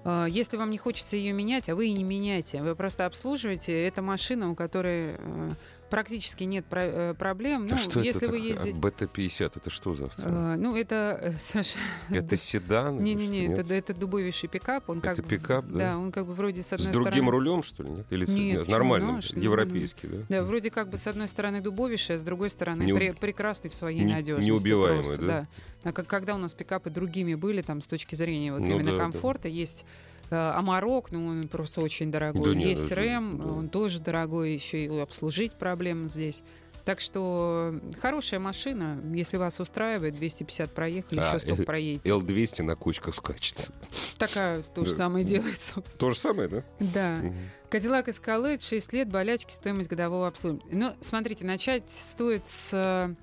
э, 0.04 0.26
если 0.28 0.56
вам 0.56 0.70
не 0.70 0.78
хочется 0.78 1.16
ее 1.16 1.32
менять, 1.32 1.68
а 1.68 1.74
вы 1.74 1.88
и 1.88 1.92
не 1.92 2.04
меняйте, 2.04 2.62
вы 2.62 2.76
просто 2.76 3.04
обслуживаете, 3.04 3.84
это 3.84 4.00
машина, 4.00 4.48
у 4.48 4.54
которой 4.54 5.16
э, 5.18 5.50
практически 5.90 6.44
нет 6.44 6.64
про- 6.66 6.82
э, 7.10 7.14
проблем. 7.14 7.66
А 7.70 7.74
Ну, 7.74 7.78
что 7.78 8.00
если 8.00 8.22
это 8.22 8.30
вы 8.30 8.38
ездите... 8.38 8.78
БТ-50, 8.78 9.52
это 9.56 9.70
что 9.70 9.92
за 9.94 10.06
автомобиль? 10.06 10.38
Э, 10.38 10.56
ну, 10.56 10.76
это... 10.76 11.36
э, 11.54 11.62
Это 12.10 12.36
седан? 12.38 13.02
не-не-не, 13.02 13.52
Что, 13.52 13.60
это, 13.62 13.74
это 13.74 13.94
дубовейший 13.94 14.48
пикап. 14.48 14.88
Он 14.88 15.00
как 15.00 15.14
Это 15.14 15.22
бы- 15.22 15.28
пикап, 15.28 15.66
да? 15.66 15.98
он 15.98 16.12
как 16.12 16.26
бы 16.26 16.34
вроде 16.34 16.62
с 16.62 16.68
С 16.68 16.72
одной 16.72 16.92
другим 16.92 17.12
стороны... 17.24 17.30
рулем, 17.30 17.62
что 17.62 17.82
ли, 17.82 17.90
нет? 17.90 18.06
Или 18.10 18.24
с- 18.24 18.28
Нет, 18.34 18.58
почему 18.60 18.72
нормальным, 18.72 19.14
наш, 19.16 19.30
европейский, 19.32 20.06
да? 20.06 20.16
Да, 20.28 20.42
вроде 20.44 20.70
как 20.70 20.88
бы 20.88 20.96
с 20.96 21.06
одной 21.06 21.28
стороны 21.28 21.60
дубовейший, 21.60 22.16
а 22.16 22.18
с 22.18 22.22
другой 22.22 22.50
стороны 22.50 22.84
Не- 22.84 22.92
пре- 22.92 23.12
прекрасный 23.18 23.68
в 23.70 23.74
своей 23.74 24.00
не- 24.04 24.12
надежности. 24.14 24.48
неубиваемый, 24.48 25.04
просто, 25.04 25.26
да? 25.26 25.48
А 25.82 25.92
как, 25.92 26.06
когда 26.06 26.34
у 26.34 26.38
нас 26.38 26.54
пикапы 26.54 26.90
другими 26.90 27.34
были, 27.34 27.62
там, 27.62 27.80
с 27.80 27.86
точки 27.86 28.14
зрения 28.14 28.52
вот 28.52 28.60
Ну 28.60 28.66
именно 28.76 28.92
да, 28.92 28.98
да. 28.98 29.02
комфорта, 29.04 29.48
есть 29.48 29.84
э, 29.84 30.09
Амарок, 30.30 31.10
ну, 31.12 31.26
он 31.26 31.48
просто 31.48 31.80
очень 31.80 32.10
дорогой. 32.10 32.42
Да 32.44 32.54
нет, 32.54 32.68
есть 32.68 32.86
это- 32.86 32.96
Рэм, 32.96 33.40
да. 33.40 33.48
он 33.48 33.68
тоже 33.68 34.00
дорогой, 34.00 34.52
еще 34.52 34.84
и 34.84 34.98
обслужить 35.00 35.52
проблем 35.54 36.08
здесь. 36.08 36.42
Так 36.84 37.00
что 37.00 37.78
хорошая 38.00 38.40
машина, 38.40 38.98
если 39.14 39.36
вас 39.36 39.60
устраивает, 39.60 40.14
250 40.14 40.72
проехали, 40.72 41.20
А, 41.20 41.28
еще 41.28 41.38
100 41.40 41.62
э, 41.62 41.64
проедете. 41.64 42.08
Л-200 42.10 42.62
на 42.62 42.74
кочках 42.74 43.14
скачет. 43.14 43.70
Такая 44.18 44.62
то 44.62 44.84
же 44.84 44.92
Да. 44.92 44.96
самое 44.96 45.24
делается. 45.24 45.74
собственно. 45.74 45.98
То 45.98 46.10
же 46.10 46.18
самое, 46.18 46.48
да? 46.48 46.64
Да. 46.80 47.16
Мгм. 47.16 47.34
Кадиллак 47.68 48.08
Escalade 48.08 48.62
6 48.66 48.92
лет, 48.94 49.08
болячки, 49.08 49.52
стоимость 49.52 49.90
годового 49.90 50.26
обслуживания. 50.26 50.64
Ну, 50.72 50.92
смотрите, 51.00 51.44
начать 51.44 51.88
стоит 51.90 52.42
с 52.48 52.70
э, 52.72 53.14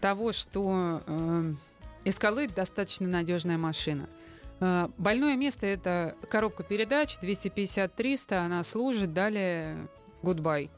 того, 0.00 0.32
что 0.32 1.02
э, 1.06 1.54
Escalade 2.04 2.54
достаточно 2.54 3.08
надежная 3.08 3.58
машина. 3.58 4.08
Э, 4.62 4.88
больное 4.96 5.36
место 5.36 5.66
это 5.66 6.14
коробка 6.30 6.62
передач 6.62 7.18
250-300, 7.20 8.36
она 8.36 8.62
служит, 8.62 9.12
далее 9.12 9.88
goodbye. 10.22 10.70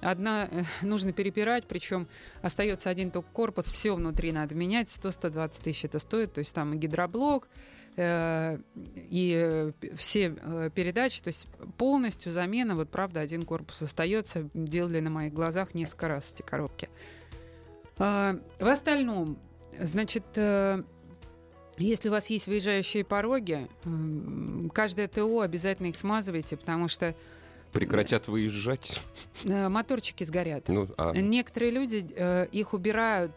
Одна 0.00 0.48
э, 0.48 0.62
нужно 0.82 1.12
перепирать, 1.12 1.64
причем 1.66 2.06
остается 2.40 2.88
один 2.88 3.10
только 3.10 3.28
корпус, 3.32 3.66
все 3.66 3.96
внутри 3.96 4.30
надо 4.30 4.54
менять, 4.54 4.86
100-120 4.86 5.62
тысяч 5.62 5.84
это 5.84 5.98
стоит, 5.98 6.32
то 6.32 6.38
есть 6.38 6.54
там 6.54 6.74
и 6.74 6.76
гидроблок, 6.76 7.48
э, 7.96 8.58
и 8.76 9.34
э, 9.34 9.72
все 9.96 10.30
передачи, 10.76 11.20
то 11.20 11.28
есть 11.28 11.48
полностью 11.78 12.30
замена, 12.30 12.76
вот 12.76 12.90
правда, 12.90 13.20
один 13.20 13.42
корпус 13.42 13.82
остается, 13.82 14.48
делали 14.54 15.00
на 15.00 15.10
моих 15.10 15.32
глазах 15.32 15.74
несколько 15.74 16.06
раз 16.06 16.32
эти 16.32 16.42
коробки. 16.42 16.88
А, 17.98 18.38
В 18.60 18.68
остальном, 18.68 19.36
значит, 19.80 20.24
если 21.78 22.08
у 22.08 22.12
вас 22.12 22.26
есть 22.30 22.46
выезжающие 22.46 23.04
пороги, 23.04 23.68
каждое 24.74 25.08
ТО 25.08 25.40
обязательно 25.40 25.86
их 25.88 25.96
смазывайте, 25.96 26.56
потому 26.56 26.88
что 26.88 27.14
Прекратят 27.72 28.28
выезжать. 28.28 29.00
э, 29.44 29.68
моторчики 29.68 30.24
сгорят. 30.24 30.68
Ну, 30.68 30.88
а, 30.98 31.12
Некоторые 31.14 31.70
люди 31.70 32.06
э, 32.14 32.46
их 32.52 32.74
убирают. 32.74 33.32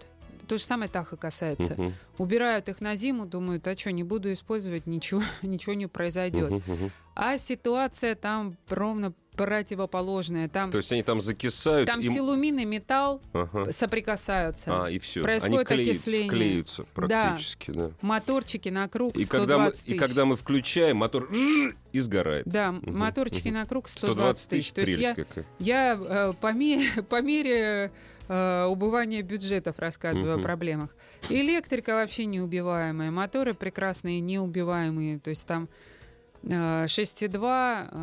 То 0.47 0.57
же 0.57 0.63
самое 0.63 0.91
Таха 0.91 1.15
касается. 1.15 1.73
мгм, 1.77 1.93
Убирают 2.17 2.67
их 2.69 2.81
на 2.81 2.95
зиму, 2.95 3.25
думают, 3.25 3.65
а 3.67 3.77
что, 3.77 3.91
не 3.93 4.03
буду 4.03 4.31
использовать, 4.33 4.85
ничего, 4.87 5.21
ничего 5.41 5.73
не 5.73 5.87
произойдет. 5.87 6.51
мгм, 6.51 6.63
мгм. 6.67 6.91
А 7.15 7.37
ситуация 7.37 8.13
там 8.15 8.55
ровно 8.69 9.13
противоположная. 9.35 10.47
Там, 10.49 10.71
То 10.71 10.77
есть 10.79 10.91
они 10.91 11.03
там 11.03 11.21
закисают. 11.21 11.87
там 11.87 11.99
им- 11.99 12.11
силумин 12.13 12.59
и 12.59 12.65
металл 12.65 13.21
Ага. 13.33 13.71
соприкасаются. 13.71 14.85
А, 14.85 14.89
и 14.89 14.99
все. 14.99 15.21
происходит 15.21 15.55
Они 15.71 15.83
клеются, 15.83 15.91
окисление. 16.09 16.29
клеются 16.29 16.83
практически, 16.93 17.71
да. 17.71 17.91
Моторчики 18.01 18.69
на 18.69 18.87
круг 18.87 19.15
И 19.15 19.23
120 19.23 19.29
когда, 19.29 19.57
мы, 19.65 19.71
тысяч. 19.71 19.85
и 19.87 19.93
когда 19.97 20.25
мы 20.25 20.35
включаем, 20.37 20.97
мотор 20.97 21.29
и 21.31 21.99
сгорает. 21.99 22.45
Да, 22.45 22.71
Мгм, 22.73 22.97
моторчики 22.97 23.47
мгм. 23.49 23.57
на 23.57 23.65
круг 23.65 23.87
120 23.89 24.15
120 24.15 24.49
тысяч. 24.49 24.71
То 24.73 24.81
есть 24.81 24.97
я, 24.99 25.15
какая. 25.15 25.45
я 25.59 25.97
э, 25.99 26.33
по, 26.39 26.51
мере, 26.53 26.89
по 27.09 27.21
мере 27.21 27.91
э, 28.27 28.65
убывания 28.65 29.21
бюджетов 29.21 29.77
рассказываю 29.79 30.33
Мгм. 30.33 30.41
о 30.41 30.43
проблемах. 30.43 30.95
Электрика 31.29 31.93
вообще 31.95 32.25
неубиваемая, 32.25 33.11
моторы 33.11 33.53
прекрасные, 33.53 34.19
неубиваемые. 34.19 35.19
То 35.19 35.29
есть 35.29 35.45
там 35.47 35.69
6,2, 36.45 37.89
э, 37.91 37.95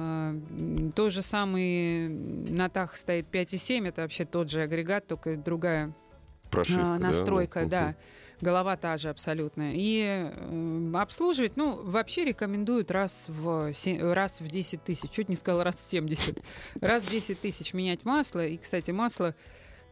м, 0.51 0.93
то 0.93 1.11
же 1.11 1.23
самый 1.23 2.09
на 2.09 2.69
ТАХ 2.69 2.97
стоит 2.97 3.27
5,7, 3.31 3.87
это 3.87 4.03
вообще 4.03 4.25
тот 4.25 4.51
же 4.51 4.63
агрегат, 4.63 5.07
только 5.07 5.37
другая 5.37 5.93
Прошивка, 6.51 6.95
а, 6.95 6.99
да? 6.99 7.07
настройка, 7.07 7.61
Мгм. 7.61 7.69
да. 7.69 7.95
Голова 8.41 8.77
та 8.77 8.97
же 8.97 9.09
абсолютно. 9.09 9.71
И 9.73 10.03
э, 10.05 10.93
обслуживать, 10.95 11.57
ну, 11.57 11.81
вообще 11.83 12.25
рекомендуют 12.25 12.91
раз 12.91 13.27
в, 13.29 13.73
раз 14.13 14.41
в 14.41 14.49
10 14.49 14.83
тысяч. 14.83 15.11
Чуть 15.11 15.29
не 15.29 15.37
сказала 15.37 15.63
раз 15.65 15.77
в 15.77 15.89
70. 15.89 16.39
Раз 16.81 17.05
в 17.05 17.11
10 17.11 17.41
тысяч 17.41 17.73
менять 17.73 18.05
масло. 18.05 18.45
И, 18.45 18.59
кстати, 18.59 18.91
масло 18.91 19.35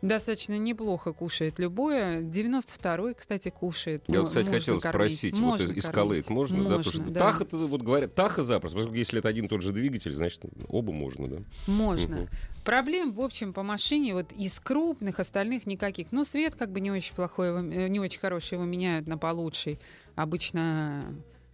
достаточно 0.02 0.56
неплохо 0.58 1.12
кушает 1.12 1.58
любое. 1.58 2.20
92-й, 2.22 3.14
кстати, 3.14 3.50
кушает. 3.50 4.04
Я 4.06 4.20
вот, 4.20 4.28
кстати, 4.28 4.46
можно 4.46 4.60
хотел 4.60 4.80
кормить. 4.80 5.12
спросить, 5.12 5.34
вот 5.34 5.40
Можно 5.40 5.64
из, 5.64 5.70
из 5.72 5.84
кормить. 5.84 6.24
Escalade 6.26 6.32
можно, 6.32 6.56
да? 6.58 6.64
Потому 6.64 6.82
что 6.82 6.98
Можно, 6.98 7.14
да. 7.14 7.20
Таха, 7.20 7.46
вот 7.50 7.82
говорят, 7.82 8.14
Таха 8.14 8.42
запросто, 8.42 8.76
поскольку 8.76 8.96
если 8.96 9.18
это 9.18 9.28
один 9.28 9.46
и 9.46 9.48
тот 9.48 9.62
же 9.62 9.72
двигатель, 9.72 10.14
значит, 10.14 10.42
оба 10.68 10.92
можно, 10.92 11.28
да? 11.28 11.36
Можно. 11.66 12.16
Мгм. 12.16 12.28
Проблем, 12.64 13.12
в 13.12 13.20
общем, 13.20 13.52
по 13.52 13.62
машине 13.62 14.14
вот 14.14 14.32
из 14.32 14.58
крупных, 14.60 15.20
остальных 15.20 15.66
никаких. 15.66 16.12
Ну, 16.12 16.24
свет 16.24 16.54
как 16.56 16.70
бы 16.72 16.80
не 16.80 16.90
очень 16.90 17.14
плохой, 17.14 17.48
э, 17.48 17.88
не 17.88 18.00
очень 18.00 18.20
хороший, 18.20 18.54
его 18.54 18.64
меняют 18.64 19.06
на 19.06 19.18
получший. 19.18 19.78
Обычно 20.14 21.04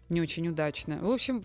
не 0.09 0.20
очень 0.20 0.46
удачно. 0.48 0.98
В 0.98 1.11
общем, 1.11 1.44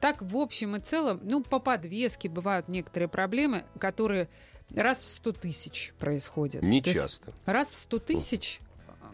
так 0.00 0.22
в 0.22 0.36
общем 0.36 0.76
и 0.76 0.80
целом, 0.80 1.20
ну, 1.22 1.42
по 1.42 1.58
подвеске 1.58 2.28
бывают 2.28 2.68
некоторые 2.68 3.08
проблемы, 3.08 3.64
которые 3.78 4.28
раз 4.76 5.02
в 5.02 5.06
100 5.08 5.32
тысяч 5.32 5.92
происходят. 5.98 6.62
Не 6.62 6.80
То 6.82 6.92
часто. 6.94 7.32
раз 7.46 7.68
в 7.68 7.76
100 7.76 7.98
тысяч 8.00 8.60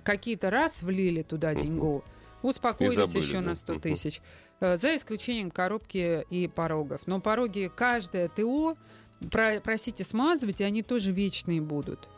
какие-то 0.05 0.51
раз 0.51 0.83
влили 0.83 1.23
туда 1.23 1.55
деньгу, 1.55 2.03
успокоились 2.42 2.94
забыли, 2.97 3.18
еще 3.18 3.40
да. 3.40 3.47
на 3.49 3.55
100 3.55 3.73
Мгм. 3.75 3.83
тысяч. 3.83 4.21
Э, 4.61 4.77
За 4.77 4.97
исключением 4.97 5.51
коробки 5.51 6.25
и 6.31 6.49
порогов. 6.49 7.03
Но 7.07 7.21
пороги 7.21 7.71
каждое 7.75 8.29
ТО 8.29 8.77
про- 9.31 9.61
просите 9.61 10.05
смазывать, 10.05 10.61
и 10.61 10.64
они 10.64 10.83
тоже 10.83 11.12
вечные 11.12 11.61
будут. 11.61 12.09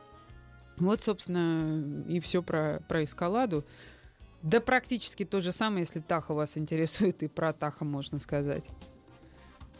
Вот, 0.76 1.02
собственно, 1.02 2.04
и 2.08 2.20
все 2.20 2.42
про, 2.42 2.82
про 2.88 3.04
эскаладу. 3.04 3.64
Да 4.42 4.60
практически 4.60 5.26
то 5.26 5.40
же 5.40 5.52
самое, 5.52 5.80
если 5.80 6.00
Таха 6.00 6.32
вас 6.32 6.56
интересует, 6.56 7.22
и 7.22 7.28
про 7.28 7.52
Таха 7.52 7.84
можно 7.84 8.18
сказать. 8.18 8.64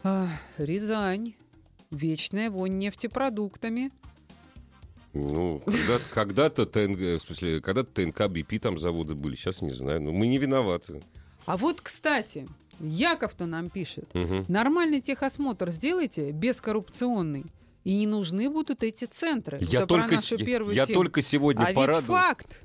А, 0.03 0.27
Рязань. 0.57 1.33
Вечная 1.91 2.49
вонь 2.49 2.77
нефтепродуктами. 2.77 3.91
Ну, 5.13 5.61
когда, 5.65 5.99
когда-то 6.13 6.65
в 7.17 7.19
смысле, 7.19 7.59
когда-то 7.59 8.05
ТНК, 8.05 8.27
БП 8.29 8.61
там 8.61 8.77
заводы 8.77 9.13
были, 9.13 9.35
сейчас 9.35 9.61
не 9.61 9.71
знаю. 9.71 10.01
Но 10.01 10.13
мы 10.13 10.27
не 10.27 10.37
виноваты. 10.37 11.03
А 11.45 11.57
вот, 11.57 11.81
кстати, 11.81 12.47
Яков-то 12.79 13.45
нам 13.45 13.69
пишет. 13.69 14.09
Нормальный 14.47 15.01
техосмотр 15.01 15.69
сделайте, 15.71 16.31
бескоррупционный. 16.31 17.45
И 17.83 17.95
не 17.97 18.05
нужны 18.07 18.49
будут 18.49 18.83
эти 18.83 19.05
центры. 19.05 19.57
Я, 19.59 19.79
Это 19.79 19.87
только, 19.87 20.15
первую 20.37 20.75
я 20.75 20.85
тему. 20.85 20.99
только 20.99 21.21
сегодня 21.23 21.63
а 21.63 21.67
ведь 21.69 21.75
порадовал. 21.75 22.15
факт. 22.15 22.61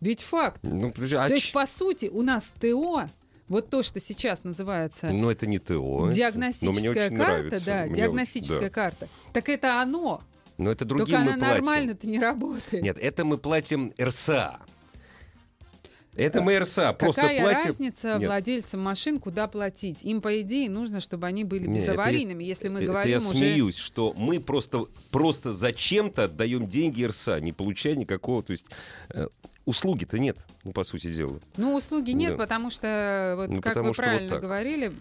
Ведь 0.00 0.20
факт. 0.20 0.60
Ну, 0.62 0.92
подожди, 0.92 1.16
а 1.16 1.26
То 1.26 1.34
есть, 1.34 1.46
ч- 1.46 1.52
по 1.52 1.66
сути, 1.66 2.06
у 2.06 2.22
нас 2.22 2.44
ТО, 2.60 3.08
вот 3.48 3.70
то, 3.70 3.82
что 3.82 4.00
сейчас 4.00 4.44
называется 4.44 5.08
Ну, 5.10 5.30
это 5.30 5.46
не 5.46 5.58
ТО. 5.58 6.10
диагностическая 6.12 7.10
карта, 7.10 7.14
нравится. 7.14 7.64
да, 7.64 7.84
Мне 7.86 7.94
диагностическая 7.96 8.56
очень- 8.58 8.66
да. 8.68 8.72
карта. 8.74 9.08
Так 9.32 9.48
это 9.48 9.80
оно. 9.80 10.22
Но 10.58 10.70
это 10.70 10.84
другим 10.84 11.06
Только 11.06 11.18
мы 11.20 11.32
она 11.32 11.38
платим. 11.46 11.54
нормально-то 11.64 12.08
не 12.08 12.18
работает. 12.18 12.82
Нет, 12.82 12.98
это 12.98 13.24
мы 13.24 13.38
платим 13.38 13.92
РСА. 14.00 14.58
Это 16.14 16.40
мы 16.40 16.58
РСА. 16.58 16.94
Просто 16.94 17.20
Какая 17.20 17.42
платим... 17.42 17.66
разница 17.68 18.16
Нет. 18.18 18.26
владельцам 18.30 18.80
машин, 18.80 19.20
куда 19.20 19.46
платить? 19.48 20.02
Им, 20.02 20.22
по 20.22 20.40
идее, 20.40 20.70
нужно, 20.70 21.00
чтобы 21.00 21.26
они 21.26 21.44
были 21.44 21.64
это 21.64 21.72
безаварийными, 21.74 22.42
если 22.42 22.68
мы 22.68 22.78
Это 22.80 22.86
говорим 22.92 23.10
я 23.10 23.18
уже... 23.18 23.36
смеюсь, 23.38 23.76
что 23.76 24.14
мы 24.16 24.40
просто, 24.40 24.86
просто 25.10 25.52
зачем-то 25.52 26.24
отдаем 26.24 26.66
деньги 26.68 27.04
РСА, 27.04 27.38
не 27.40 27.52
получая 27.52 27.96
никакого, 27.96 28.42
то 28.42 28.52
есть 28.52 28.64
э, 29.10 29.28
услуги-то 29.66 30.18
нет, 30.18 30.38
ну, 30.64 30.72
по 30.72 30.84
сути 30.84 31.12
дела. 31.12 31.38
Ну, 31.58 31.74
услуги 31.74 32.12
нет, 32.12 32.32
Да. 32.32 32.38
потому 32.38 32.70
что, 32.70 33.34
вот 33.36 33.48
Ну, 33.50 33.56
как 33.60 33.74
потому 33.74 33.88
вы 33.88 33.94
что 33.94 34.02
вот 34.02 34.08
правильно 34.08 34.30
так. 34.30 34.40
говорили, 34.42 34.92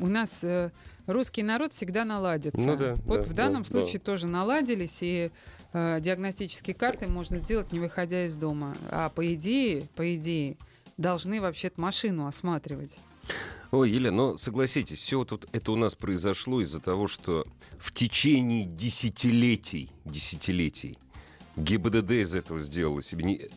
у 0.00 0.06
нас 0.06 0.38
э, 0.42 0.70
русский 1.06 1.42
народ 1.42 1.72
всегда 1.74 2.04
наладится. 2.04 2.60
Ну 2.60 2.76
да, 2.76 2.94
вот 3.04 3.24
да, 3.24 3.30
в 3.30 3.34
данном 3.34 3.64
да, 3.64 3.68
случае 3.68 4.00
тоже 4.00 4.26
наладились, 4.28 4.98
и 5.02 5.30
э, 5.72 5.98
диагностические 6.00 6.74
карты 6.74 7.08
можно 7.08 7.36
сделать, 7.38 7.72
не 7.72 7.80
выходя 7.80 8.26
из 8.26 8.36
дома. 8.36 8.76
А 8.90 9.08
по 9.10 9.34
идее, 9.34 9.86
по 9.96 10.14
идее, 10.14 10.56
должны 10.96 11.40
вообще-то 11.40 11.80
машину 11.80 12.26
осматривать. 12.26 12.96
Ой, 13.72 13.90
Елена, 13.90 14.16
ну 14.16 14.38
согласитесь, 14.38 14.98
все 14.98 15.18
вот 15.18 15.30
тут 15.30 15.48
это 15.52 15.72
у 15.72 15.76
нас 15.76 15.94
произошло 15.94 16.60
из-за 16.60 16.78
того, 16.80 17.06
что 17.08 17.44
в 17.78 17.92
течение 17.92 18.66
десятилетий, 18.66 19.90
десятилетий 20.04 20.98
ГИБДД 21.56 22.10
из 22.12 22.34
этого 22.34 22.60
сделала 22.60 23.02
себе 23.02 23.48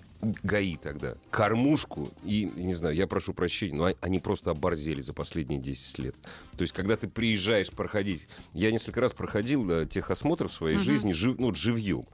ГАИ 0.44 0.78
тогда, 0.78 1.16
кормушку, 1.30 2.10
и, 2.24 2.52
не 2.56 2.74
знаю, 2.74 2.96
я 2.96 3.08
прошу 3.08 3.34
прощения, 3.34 3.76
но 3.76 3.94
они 4.02 4.20
просто 4.20 4.52
оборзели 4.52 5.02
за 5.02 5.14
последние 5.14 5.60
10 5.60 6.00
лет. 6.00 6.16
То 6.56 6.62
есть, 6.62 6.74
когда 6.74 6.96
ты 6.96 7.08
приезжаешь 7.08 7.70
проходить... 7.70 8.28
Я 8.54 8.72
несколько 8.72 9.02
раз 9.02 9.14
проходил 9.14 9.70
э, 9.70 9.86
техосмотр 9.86 10.48
в 10.48 10.54
своей 10.54 10.78
uh-huh. 10.78 10.82
жизни 10.82 11.12
жив, 11.12 11.38
ну, 11.38 11.54
живьем. 11.54 12.06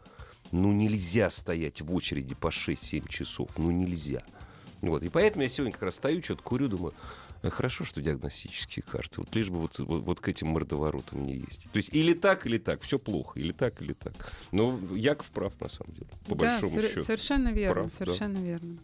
Ну, 0.51 0.71
нельзя 0.71 1.29
стоять 1.29 1.81
в 1.81 1.93
очереди 1.93 2.35
по 2.35 2.47
6-7 2.47 3.07
часов. 3.07 3.49
Ну, 3.57 3.71
нельзя. 3.71 4.23
Вот. 4.81 5.03
И 5.03 5.09
поэтому 5.09 5.43
я 5.43 5.49
сегодня 5.49 5.73
как 5.73 5.83
раз 5.83 5.95
стою, 5.95 6.21
что-то 6.23 6.43
курю, 6.43 6.67
думаю, 6.67 6.93
«Э, 6.93 7.30
хорошо, 7.49 7.83
что 7.83 8.01
диагностические 8.01 8.83
карты. 8.83 9.21
Вот 9.21 9.33
лишь 9.35 9.49
бы 9.49 9.59
вот, 9.59 9.79
вот, 9.79 10.03
вот 10.03 10.19
к 10.19 10.27
этим 10.27 10.47
мордоворотам 10.49 11.23
не 11.23 11.37
есть. 11.37 11.63
То 11.71 11.77
есть 11.77 11.89
или 11.93 12.13
так, 12.13 12.45
или 12.45 12.57
так. 12.57 12.81
Все 12.81 12.99
плохо. 12.99 13.39
Или 13.39 13.51
так, 13.51 13.81
или 13.81 13.93
так. 13.93 14.13
Но 14.51 14.79
Яков 14.93 15.27
прав, 15.31 15.53
на 15.59 15.69
самом 15.69 15.93
деле. 15.93 16.07
По 16.27 16.35
да, 16.35 16.51
большому 16.51 16.71
сор- 16.71 16.89
счету. 16.89 17.03
совершенно 17.03 17.49
верно. 17.49 17.81
Прав, 17.81 17.93
совершенно 17.93 18.39
да. 18.39 18.45
верно. 18.45 18.77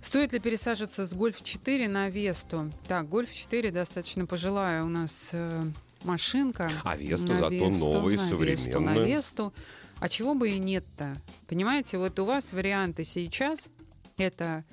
Стоит 0.00 0.32
ли 0.32 0.38
пересаживаться 0.38 1.04
с 1.04 1.14
Гольф 1.14 1.42
4 1.42 1.88
на 1.88 2.08
Весту? 2.08 2.72
Так, 2.86 3.08
Гольф 3.08 3.34
4 3.34 3.70
достаточно 3.72 4.26
пожилая 4.26 4.84
у 4.84 4.88
нас 4.88 5.30
э, 5.32 5.64
машинка. 6.04 6.70
А 6.84 6.96
Веста 6.96 7.34
зато 7.34 7.50
Весту, 7.50 7.78
новая, 7.78 8.16
на 8.16 8.22
современная. 8.22 8.54
Весту, 8.56 8.80
на 8.80 8.98
Весту. 9.04 9.52
А 9.98 10.08
чего 10.08 10.34
бы 10.34 10.50
и 10.50 10.58
нет-то? 10.58 11.16
Понимаете, 11.48 11.98
вот 11.98 12.18
у 12.20 12.24
вас 12.24 12.52
варианты 12.52 13.04
сейчас 13.04 13.68
это 14.16 14.64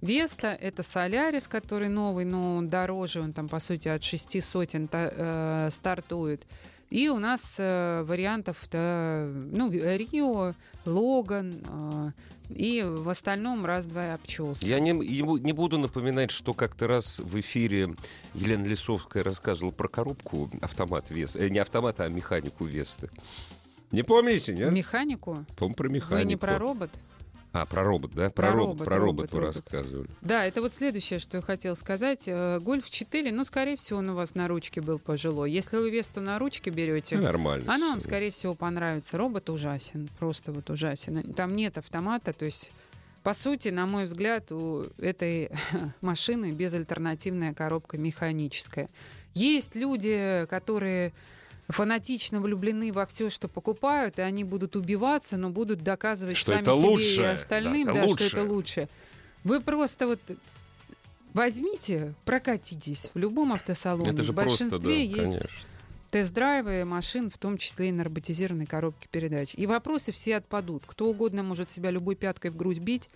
Веста— 0.00 0.48
это 0.60 0.82
Солярис, 0.82 1.46
который 1.46 1.88
новый, 1.88 2.24
но 2.24 2.56
он 2.56 2.68
дороже, 2.68 3.20
он 3.20 3.32
там, 3.32 3.48
по 3.48 3.60
сути, 3.60 3.88
от 3.88 4.02
шести 4.02 4.40
сотен 4.40 4.88
э, 4.90 5.68
стартует. 5.70 6.46
И 6.90 7.08
у 7.08 7.18
нас 7.18 7.56
э, 7.58 8.02
вариантов, 8.02 8.56
ну, 8.72 9.70
Рио, 9.70 10.54
Логан, 10.84 11.62
э, 11.64 12.10
и 12.48 12.82
в 12.82 13.08
остальном 13.08 13.64
раз-два 13.64 14.14
обчелся. 14.14 14.66
Я 14.66 14.80
не, 14.80 14.92
не 14.92 15.52
буду 15.52 15.78
напоминать, 15.78 16.32
что 16.32 16.52
как-то 16.52 16.88
раз 16.88 17.20
в 17.20 17.38
эфире 17.38 17.94
Елена 18.34 18.66
Лисовская 18.66 19.22
рассказывала 19.22 19.70
про 19.70 19.88
коробку 19.88 20.50
автомат 20.60 21.10
Веста, 21.10 21.38
э, 21.38 21.48
не 21.48 21.58
автомат, 21.60 22.00
а 22.00 22.08
механику 22.08 22.64
Весты. 22.64 23.08
Не 23.92 24.02
помните, 24.02 24.54
нет? 24.54 24.72
Механику? 24.72 25.44
Помню 25.56 25.74
про 25.74 25.88
механику. 25.88 26.14
Вы 26.14 26.24
не 26.24 26.36
про 26.36 26.58
робот? 26.58 26.90
А, 27.52 27.66
про 27.66 27.82
робот, 27.82 28.12
да? 28.14 28.30
Про, 28.30 28.48
Про 28.48 28.52
робот, 28.52 28.68
робот, 28.78 28.84
про 28.86 28.96
робот, 28.98 29.32
робот, 29.32 29.32
вы 29.32 29.40
рассказывали. 29.40 30.08
Да, 30.20 30.46
это 30.46 30.62
вот 30.62 30.72
следующее, 30.72 31.18
что 31.18 31.38
я 31.38 31.42
хотела 31.42 31.74
сказать. 31.74 32.24
Э, 32.26 32.60
Гольф 32.60 32.88
4, 32.88 33.32
ну, 33.32 33.44
скорее 33.44 33.76
всего, 33.76 33.98
он 33.98 34.10
у 34.10 34.14
вас 34.14 34.36
на 34.36 34.46
ручке 34.46 34.80
был 34.80 35.00
пожилой. 35.00 35.50
Если 35.50 35.76
вы 35.76 35.90
Весту 35.90 36.20
на 36.20 36.38
ручке 36.38 36.70
берете, 36.70 37.16
Ну, 37.16 37.22
нормально. 37.24 37.64
она 37.72 37.88
вам, 37.90 38.00
скорее 38.00 38.30
всего, 38.30 38.54
понравится. 38.54 39.18
Робот 39.18 39.50
ужасен, 39.50 40.08
просто 40.20 40.52
вот 40.52 40.70
ужасен. 40.70 41.32
Там 41.34 41.56
нет 41.56 41.76
автомата, 41.76 42.32
то 42.32 42.44
есть, 42.44 42.70
по 43.24 43.34
сути, 43.34 43.68
на 43.68 43.84
мой 43.86 44.04
взгляд, 44.04 44.52
у 44.52 44.84
этой 44.98 45.50
машины 46.02 46.52
безальтернативная 46.52 47.52
коробка 47.52 47.98
механическая. 47.98 48.88
Есть 49.34 49.74
люди, 49.74 50.46
которые 50.48 51.12
фанатично 51.70 52.40
влюблены 52.40 52.92
во 52.92 53.06
все, 53.06 53.30
что 53.30 53.48
покупают, 53.48 54.18
и 54.18 54.22
они 54.22 54.44
будут 54.44 54.76
убиваться, 54.76 55.36
но 55.36 55.50
будут 55.50 55.82
доказывать 55.82 56.36
Что 56.36 56.52
сами 56.52 56.62
это 56.62 56.72
себе 56.72 56.82
и 56.82 56.86
лучше, 56.86 57.22
остальным, 57.22 57.86
да, 57.86 57.92
да, 57.92 58.04
это 58.04 58.14
что 58.14 58.24
это 58.24 58.42
лучше. 58.42 58.52
лучше. 58.52 58.88
Вы 59.44 59.60
просто 59.60 60.06
вот 60.06 60.20
возьмите, 61.32 62.14
прокатитесь 62.24 63.10
в 63.14 63.18
любом 63.18 63.52
автосалоне. 63.52 64.10
Это 64.10 64.22
же 64.22 64.32
в 64.32 64.34
просто, 64.34 64.64
да, 64.64 64.70
большинстве 64.70 65.04
есть 65.04 65.16
конечно. 65.16 65.50
тест-драйвы 66.10 66.84
машин, 66.84 67.30
в 67.30 67.38
том 67.38 67.58
числе 67.58 67.88
и 67.88 67.92
на 67.92 68.04
роботизированной 68.04 68.66
коробке 68.66 69.08
передач. 69.10 69.54
И 69.54 69.66
вопросы 69.66 70.12
все 70.12 70.36
отпадут. 70.36 70.82
Кто 70.86 71.06
угодно 71.06 71.42
может 71.42 71.70
себя 71.70 71.90
любой 71.90 72.16
пяткой 72.16 72.50
в 72.50 72.56
грудь 72.56 72.78
бить. 72.78 73.10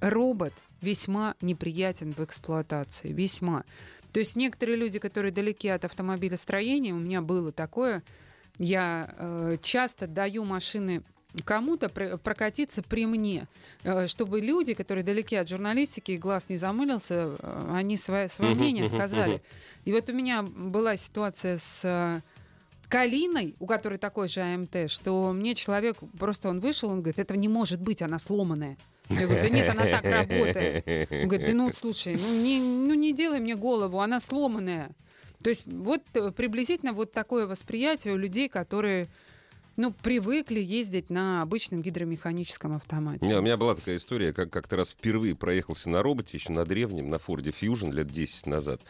Робот 0.00 0.52
весьма 0.80 1.34
неприятен 1.40 2.12
в 2.12 2.20
эксплуатации. 2.20 3.12
Весьма. 3.12 3.64
То 4.12 4.20
есть 4.20 4.36
некоторые 4.36 4.76
люди, 4.76 4.98
которые 4.98 5.32
далеки 5.32 5.68
от 5.68 5.84
автомобилестроения, 5.84 6.94
у 6.94 6.98
меня 6.98 7.20
было 7.20 7.52
такое, 7.52 8.02
я 8.58 9.14
э, 9.16 9.56
часто 9.62 10.06
даю 10.06 10.44
машины 10.44 11.02
кому-то 11.44 11.88
пр- 11.88 12.18
прокатиться 12.18 12.82
при 12.82 13.06
мне, 13.06 13.46
э, 13.84 14.06
чтобы 14.06 14.40
люди, 14.40 14.74
которые 14.74 15.04
далеки 15.04 15.36
от 15.36 15.48
журналистики, 15.48 16.12
и 16.12 16.18
глаз 16.18 16.46
не 16.48 16.56
замылился, 16.56 17.36
э, 17.38 17.72
они 17.74 17.96
свое, 17.96 18.28
свое 18.28 18.54
мнение 18.54 18.84
сказали. 18.88 19.42
И 19.84 19.92
вот 19.92 20.08
у 20.08 20.12
меня 20.12 20.42
была 20.42 20.96
ситуация 20.96 21.58
с 21.58 21.82
э, 21.84 22.20
Калиной, 22.88 23.54
у 23.60 23.66
которой 23.66 23.98
такой 23.98 24.28
же 24.28 24.40
АМТ, 24.40 24.90
что 24.90 25.32
мне 25.32 25.54
человек, 25.54 25.98
просто 26.18 26.48
он 26.48 26.60
вышел, 26.60 26.88
он 26.88 27.02
говорит, 27.02 27.18
этого 27.18 27.38
не 27.38 27.48
может 27.48 27.80
быть, 27.80 28.00
она 28.02 28.18
сломанная. 28.18 28.76
Я 29.08 29.26
говорю, 29.26 29.42
да 29.42 29.48
нет, 29.48 29.68
она 29.70 29.84
так 29.84 30.04
работает. 30.04 31.10
Он 31.10 31.28
говорит, 31.28 31.46
да 31.46 31.54
ну 31.54 31.72
слушай, 31.74 32.16
ну 32.16 32.42
не, 32.42 32.60
ну 32.60 32.94
не 32.94 33.12
делай 33.12 33.40
мне 33.40 33.56
голову, 33.56 34.00
она 34.00 34.20
сломанная. 34.20 34.90
То 35.42 35.50
есть 35.50 35.66
вот 35.66 36.02
э, 36.14 36.30
приблизительно 36.32 36.92
вот 36.92 37.12
такое 37.12 37.46
восприятие 37.46 38.14
у 38.14 38.16
людей, 38.16 38.48
которые 38.48 39.08
ну, 39.76 39.92
привыкли 39.92 40.58
ездить 40.58 41.08
на 41.08 41.40
обычном 41.40 41.82
гидромеханическом 41.82 42.74
автомате. 42.74 43.24
Не, 43.24 43.38
у 43.38 43.42
меня 43.42 43.56
была 43.56 43.76
такая 43.76 43.96
история, 43.96 44.32
как 44.32 44.50
как-то 44.50 44.74
раз 44.74 44.90
впервые 44.90 45.36
проехался 45.36 45.88
на 45.88 46.02
роботе, 46.02 46.36
еще 46.36 46.50
на 46.52 46.64
древнем, 46.64 47.08
на 47.08 47.20
Форде 47.20 47.50
Fusion 47.50 47.92
лет 47.92 48.08
10 48.08 48.46
назад. 48.46 48.80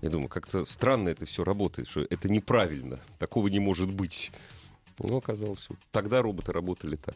Я 0.00 0.08
думаю, 0.08 0.28
как-то 0.28 0.64
странно 0.64 1.10
это 1.10 1.26
все 1.26 1.44
работает, 1.44 1.88
что 1.88 2.06
это 2.08 2.30
неправильно, 2.30 2.98
такого 3.18 3.48
не 3.48 3.60
может 3.60 3.92
быть. 3.92 4.32
Ну, 5.00 5.16
оказалось, 5.18 5.66
вот 5.68 5.78
тогда 5.92 6.22
роботы 6.22 6.52
работали 6.52 6.96
так. 6.96 7.14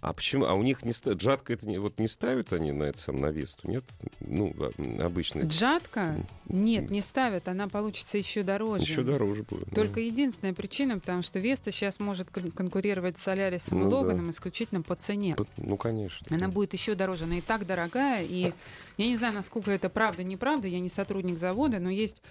А 0.00 0.12
почему? 0.12 0.46
А 0.46 0.54
у 0.54 0.62
них 0.64 0.84
не 0.84 0.92
ста- 0.92 1.12
Джатка 1.12 1.52
это 1.52 1.66
не, 1.68 1.78
вот 1.78 2.00
не 2.00 2.08
ставят 2.08 2.52
они 2.52 2.72
на 2.72 2.84
это 2.84 2.98
сам 2.98 3.20
на 3.20 3.26
Весту, 3.26 3.70
нет? 3.70 3.84
Ну, 4.18 4.52
а- 4.58 5.04
обычно 5.06 5.42
Джатка? 5.42 6.16
Нет, 6.48 6.90
не 6.90 7.00
ставят, 7.00 7.46
она 7.46 7.68
получится 7.68 8.18
еще 8.18 8.42
дороже. 8.42 8.82
еще 8.82 9.04
дороже 9.04 9.44
будет. 9.44 9.68
да. 9.68 9.74
Только 9.76 10.00
единственная 10.00 10.52
причина, 10.54 10.98
потому 10.98 11.22
что 11.22 11.38
Веста 11.38 11.70
сейчас 11.70 12.00
может 12.00 12.30
кон- 12.30 12.50
конкурировать 12.50 13.16
с 13.18 13.22
Солярисом 13.22 13.80
и 13.80 13.84
Ну 13.84 13.90
да. 13.90 13.96
Логаном 13.98 14.30
исключительно 14.30 14.82
по 14.82 14.96
цене. 14.96 15.36
Ну, 15.56 15.76
конечно. 15.76 16.26
Она 16.34 16.48
будет 16.48 16.72
еще 16.72 16.96
дороже, 16.96 17.24
она 17.24 17.38
и 17.38 17.40
так 17.40 17.64
дорогая, 17.64 18.24
и 18.24 18.52
я 18.98 19.06
не 19.06 19.14
знаю, 19.16 19.34
насколько 19.34 19.70
это 19.70 19.88
правда, 19.88 20.24
неправда, 20.24 20.66
я 20.66 20.80
не 20.80 20.88
сотрудник 20.88 21.38
завода, 21.38 21.78
но 21.78 21.90
есть 21.90 22.22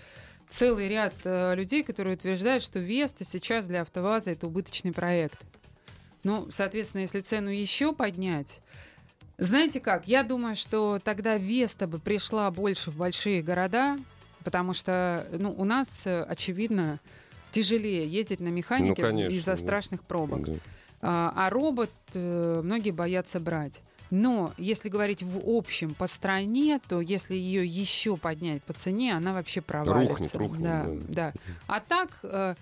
целый 0.51 0.87
ряд 0.87 1.13
э, 1.23 1.55
людей, 1.55 1.83
которые 1.83 2.15
утверждают, 2.15 2.61
что 2.61 2.79
Веста 2.79 3.23
сейчас 3.23 3.67
для 3.67 3.81
АвтоВАЗа 3.81 4.31
это 4.31 4.47
убыточный 4.47 4.91
проект. 4.91 5.39
Ну, 6.23 6.47
соответственно, 6.51 7.01
если 7.01 7.21
цену 7.21 7.49
еще 7.49 7.93
поднять, 7.93 8.59
знаете 9.37 9.79
как, 9.79 10.07
я 10.07 10.23
думаю, 10.23 10.55
что 10.55 10.99
тогда 11.03 11.37
Веста 11.37 11.87
бы 11.87 11.97
пришла 11.97 12.51
больше 12.51 12.91
в 12.91 12.97
большие 12.97 13.41
города, 13.41 13.97
потому 14.43 14.73
что 14.73 15.25
ну, 15.31 15.51
у 15.57 15.63
нас, 15.63 16.03
э, 16.05 16.21
очевидно, 16.23 16.99
тяжелее 17.51 18.07
ездить 18.07 18.39
на 18.39 18.49
механике 18.49 19.07
Ну, 19.07 19.29
из-за 19.29 19.53
да. 19.53 19.57
страшных 19.57 20.03
пробок. 20.03 20.45
Да. 20.45 20.53
А, 21.01 21.33
а 21.35 21.49
робот 21.49 21.91
э, 22.13 22.61
многие 22.63 22.91
боятся 22.91 23.39
брать. 23.39 23.81
Но 24.11 24.53
если 24.57 24.89
говорить 24.89 25.23
в 25.23 25.39
общем 25.45 25.95
по 25.95 26.05
стране, 26.05 26.79
то 26.87 26.99
если 27.01 27.33
ее 27.33 27.65
еще 27.65 28.17
поднять 28.17 28.61
по 28.63 28.73
цене, 28.73 29.15
она 29.15 29.33
вообще 29.33 29.61
провалится. 29.61 30.13
Рухнет, 30.13 30.35
рухнет, 30.35 30.61
да, 30.63 30.85
да. 30.85 31.31
да. 31.33 31.33
А 31.67 31.79
так 31.79 32.19
э, 32.23 32.55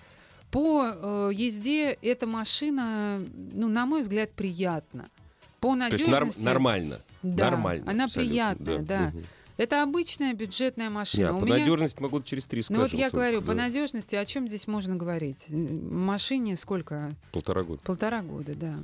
по 0.52 0.86
э, 0.94 1.32
езде 1.34 1.98
эта 2.04 2.28
машина, 2.28 3.20
ну, 3.54 3.68
на 3.68 3.88
мой 3.88 4.02
взгляд, 4.02 4.32
приятна. 4.32 5.10
По 5.60 5.76
То 5.76 5.86
есть 5.88 6.06
нар- 6.08 6.20
надежности. 6.22 6.42
нормально. 6.42 7.00
Да, 7.24 7.50
нормально. 7.50 7.92
она 7.92 8.04
абсолютно, 8.06 8.30
приятная, 8.32 8.80
да. 8.80 9.00
Мгм. 9.10 9.24
Это 9.58 9.84
обычная 9.84 10.34
бюджетная 10.34 10.90
машина. 10.90 11.32
Не, 11.32 11.38
а 11.38 11.40
по 11.40 11.44
меня- 11.44 11.58
надежности 11.58 12.02
могу 12.02 12.22
через 12.22 12.46
три 12.46 12.60
Ну 12.60 12.64
скажем. 12.76 12.82
вот 12.84 12.94
я 12.94 13.10
только, 13.10 13.16
говорю, 13.18 13.42
по 13.42 13.54
да. 13.54 13.64
надежности, 13.64 14.16
о 14.16 14.24
чем 14.24 14.48
здесь 14.48 14.68
можно 14.68 14.96
говорить? 14.96 15.48
Машине 15.50 16.56
сколько? 16.56 17.12
Полтора 17.34 17.64
года. 17.64 17.82
Полтора 17.84 18.22
года, 18.22 18.54
да. 18.56 18.76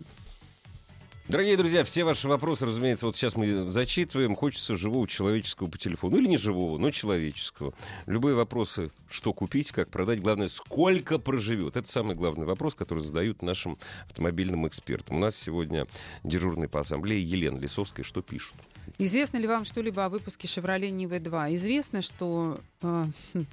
Дорогие 1.28 1.58
друзья, 1.58 1.84
все 1.84 2.04
ваши 2.04 2.28
вопросы, 2.28 2.68
разумеется, 2.68 3.08
вот 3.08 3.16
сейчас 3.16 3.36
мы 3.36 3.68
зачитываем. 3.68 4.36
Хочется 4.36 4.76
живого 4.76 5.08
человеческого 5.08 5.68
по 5.68 5.76
телефону. 5.76 6.18
Или 6.18 6.28
не 6.28 6.38
живого, 6.38 6.78
но 6.78 6.92
человеческого. 6.92 7.74
Любые 8.06 8.36
вопросы, 8.36 8.92
что 9.10 9.34
купить, 9.34 9.72
как 9.72 9.90
продать, 9.90 10.22
главное, 10.22 10.50
сколько 10.50 11.18
проживет. 11.18 11.78
Это 11.78 11.90
самый 11.90 12.16
главный 12.16 12.46
вопрос, 12.46 12.76
который 12.76 13.00
задают 13.00 13.42
нашим 13.42 13.76
автомобильным 14.08 14.68
экспертам. 14.68 15.18
У 15.18 15.20
нас 15.20 15.36
сегодня 15.36 15.88
дежурный 16.24 16.70
по 16.70 16.82
ассамблее 16.82 17.24
Елена 17.24 17.58
Лисовская. 17.58 18.06
Что 18.06 18.22
пишут? 18.22 18.54
Известно 19.00 19.38
ли 19.38 19.48
вам 19.48 19.66
что-либо 19.66 20.06
о 20.06 20.10
выпуске 20.10 20.48
Chevrolet 20.48 20.92
Nive 20.92 21.20
2? 21.20 21.56
Известно, 21.56 22.04
что 22.04 22.60
э, 22.84 23.06
хм, 23.34 23.46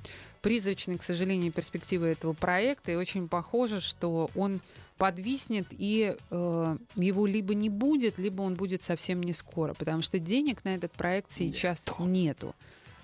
призрачны, 0.43 0.99
к 0.99 1.03
сожалению, 1.03 1.51
перспективы 1.51 2.09
этого 2.09 2.35
проекта, 2.35 2.93
и 2.93 2.97
очень 2.97 3.29
похоже, 3.29 3.81
что 3.81 4.29
он 4.35 4.61
подвиснет, 5.03 5.67
и 5.73 6.15
э, 6.31 6.77
его 6.95 7.27
либо 7.27 7.57
не 7.57 7.69
будет, 7.69 8.19
либо 8.19 8.43
он 8.43 8.55
будет 8.55 8.85
совсем 8.85 9.21
не 9.21 9.33
скоро, 9.33 9.75
потому 9.75 10.01
что 10.01 10.21
денег 10.21 10.65
на 10.65 10.77
этот 10.77 10.93
проект 10.93 11.33
сейчас 11.33 11.83
нету. 11.89 12.05
нету. 12.05 12.55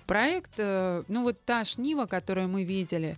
Проект, 0.07 0.53
э, 0.59 1.03
ну 1.09 1.23
вот 1.23 1.43
та 1.43 1.65
шнива, 1.65 2.05
которую 2.05 2.47
мы 2.47 2.63
видели 2.63 3.17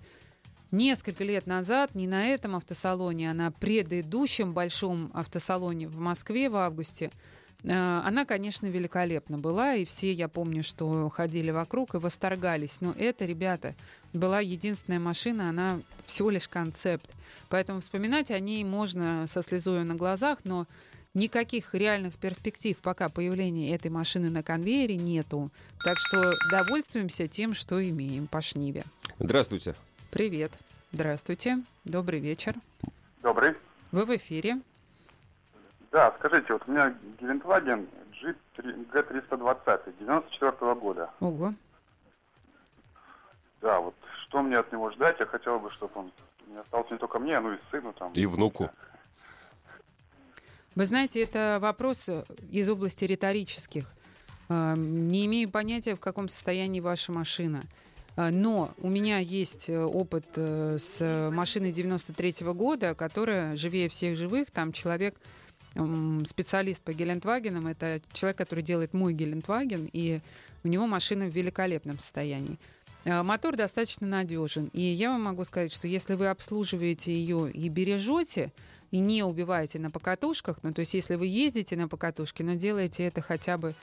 несколько 0.71 1.23
лет 1.23 1.45
назад, 1.45 1.93
не 1.93 2.07
на 2.07 2.25
этом 2.25 2.55
автосалоне, 2.55 3.29
а 3.29 3.35
на 3.35 3.51
предыдущем 3.51 4.51
большом 4.51 5.11
автосалоне 5.13 5.87
в 5.87 5.99
Москве 5.99 6.49
в 6.49 6.55
августе, 6.55 7.11
Э, 7.63 8.01
она, 8.03 8.25
конечно, 8.25 8.67
великолепна 8.67 9.37
была, 9.37 9.75
и 9.75 9.85
все, 9.85 10.11
я 10.11 10.27
помню, 10.27 10.63
что 10.63 11.09
ходили 11.09 11.51
вокруг 11.51 11.95
и 11.95 11.97
восторгались. 11.97 12.81
Но 12.81 12.93
это, 12.97 13.25
ребята, 13.25 13.75
была 14.13 14.39
единственная 14.39 14.99
машина, 14.99 15.49
она 15.49 15.79
всего 16.05 16.29
лишь 16.29 16.47
концепт. 16.47 17.09
Поэтому 17.51 17.81
вспоминать 17.81 18.31
о 18.31 18.39
ней 18.39 18.63
можно 18.63 19.27
со 19.27 19.43
слезой 19.43 19.83
на 19.83 19.95
глазах, 19.95 20.39
но 20.45 20.67
никаких 21.13 21.75
реальных 21.75 22.17
перспектив 22.17 22.77
пока 22.81 23.09
появления 23.09 23.75
этой 23.75 23.91
машины 23.91 24.29
на 24.29 24.41
конвейере 24.41 24.95
нету. 24.95 25.49
Так 25.83 25.97
что 25.97 26.31
довольствуемся 26.49 27.27
тем, 27.27 27.53
что 27.53 27.83
имеем 27.83 28.27
по 28.27 28.41
шниве. 28.41 28.83
Здравствуйте. 29.19 29.75
Привет. 30.11 30.53
Здравствуйте. 30.93 31.61
Добрый 31.83 32.21
вечер. 32.21 32.55
Добрый. 33.21 33.55
Вы 33.91 34.05
в 34.05 34.15
эфире. 34.15 34.61
Да, 35.91 36.15
скажите, 36.19 36.53
вот 36.53 36.63
у 36.67 36.71
меня 36.71 36.95
Гелендваген 37.19 37.85
G320 38.53 39.93
94 39.99 40.51
-го 40.51 40.79
года. 40.79 41.09
Ого. 41.19 41.53
Да, 43.59 43.81
вот 43.81 43.95
что 44.23 44.41
мне 44.41 44.57
от 44.57 44.71
него 44.71 44.89
ждать? 44.91 45.19
Я 45.19 45.25
хотел 45.25 45.59
бы, 45.59 45.69
чтобы 45.71 45.91
он 45.99 46.11
не 46.51 46.59
остался 46.59 46.93
не 46.93 46.99
только 46.99 47.19
мне, 47.19 47.39
но 47.39 47.53
и 47.53 47.57
сыну 47.71 47.93
там. 47.93 48.11
И 48.13 48.25
внуку. 48.25 48.69
Вы 50.75 50.85
знаете, 50.85 51.21
это 51.21 51.57
вопрос 51.61 52.09
из 52.49 52.69
области 52.69 53.05
риторических. 53.05 53.85
А, 54.49 54.75
не 54.75 55.25
имею 55.25 55.49
понятия, 55.49 55.95
в 55.95 55.99
каком 55.99 56.27
состоянии 56.27 56.79
ваша 56.79 57.11
машина. 57.11 57.63
А, 58.15 58.31
но 58.31 58.71
у 58.79 58.89
меня 58.89 59.19
есть 59.19 59.69
э, 59.69 59.81
опыт 59.81 60.25
э, 60.35 60.77
с 60.77 61.29
машиной 61.31 61.71
93 61.71 62.29
-го 62.29 62.53
года, 62.53 62.95
которая 62.95 63.55
живее 63.55 63.89
всех 63.89 64.17
живых. 64.17 64.51
Там 64.51 64.71
человек 64.73 65.15
специалист 66.25 66.83
по 66.83 66.91
Гелендвагенам. 66.91 67.67
Это 67.67 68.01
человек, 68.11 68.37
который 68.37 68.61
делает 68.61 68.93
мой 68.93 69.13
Гелендваген, 69.13 69.89
и 69.93 70.19
у 70.65 70.67
него 70.67 70.85
машина 70.85 71.27
в 71.27 71.29
великолепном 71.29 71.97
состоянии. 71.97 72.59
А, 73.05 73.23
мотор 73.23 73.55
достаточно 73.55 74.07
надежен. 74.07 74.69
И 74.73 74.81
я 74.81 75.09
вам 75.09 75.23
могу 75.23 75.43
сказать, 75.43 75.73
что 75.73 75.87
если 75.87 76.15
вы 76.15 76.27
обслуживаете 76.27 77.13
ее 77.13 77.51
и 77.51 77.69
бережете, 77.69 78.51
и 78.91 78.99
не 78.99 79.23
убиваете 79.23 79.79
на 79.79 79.89
покатушках, 79.89 80.57
ну, 80.63 80.73
то 80.73 80.81
есть 80.81 80.93
если 80.93 81.15
вы 81.15 81.27
ездите 81.27 81.77
на 81.77 81.87
покатушке, 81.87 82.43
но 82.43 82.55
делаете 82.55 83.05
это 83.05 83.21
хотя 83.21 83.57
бы 83.57 83.73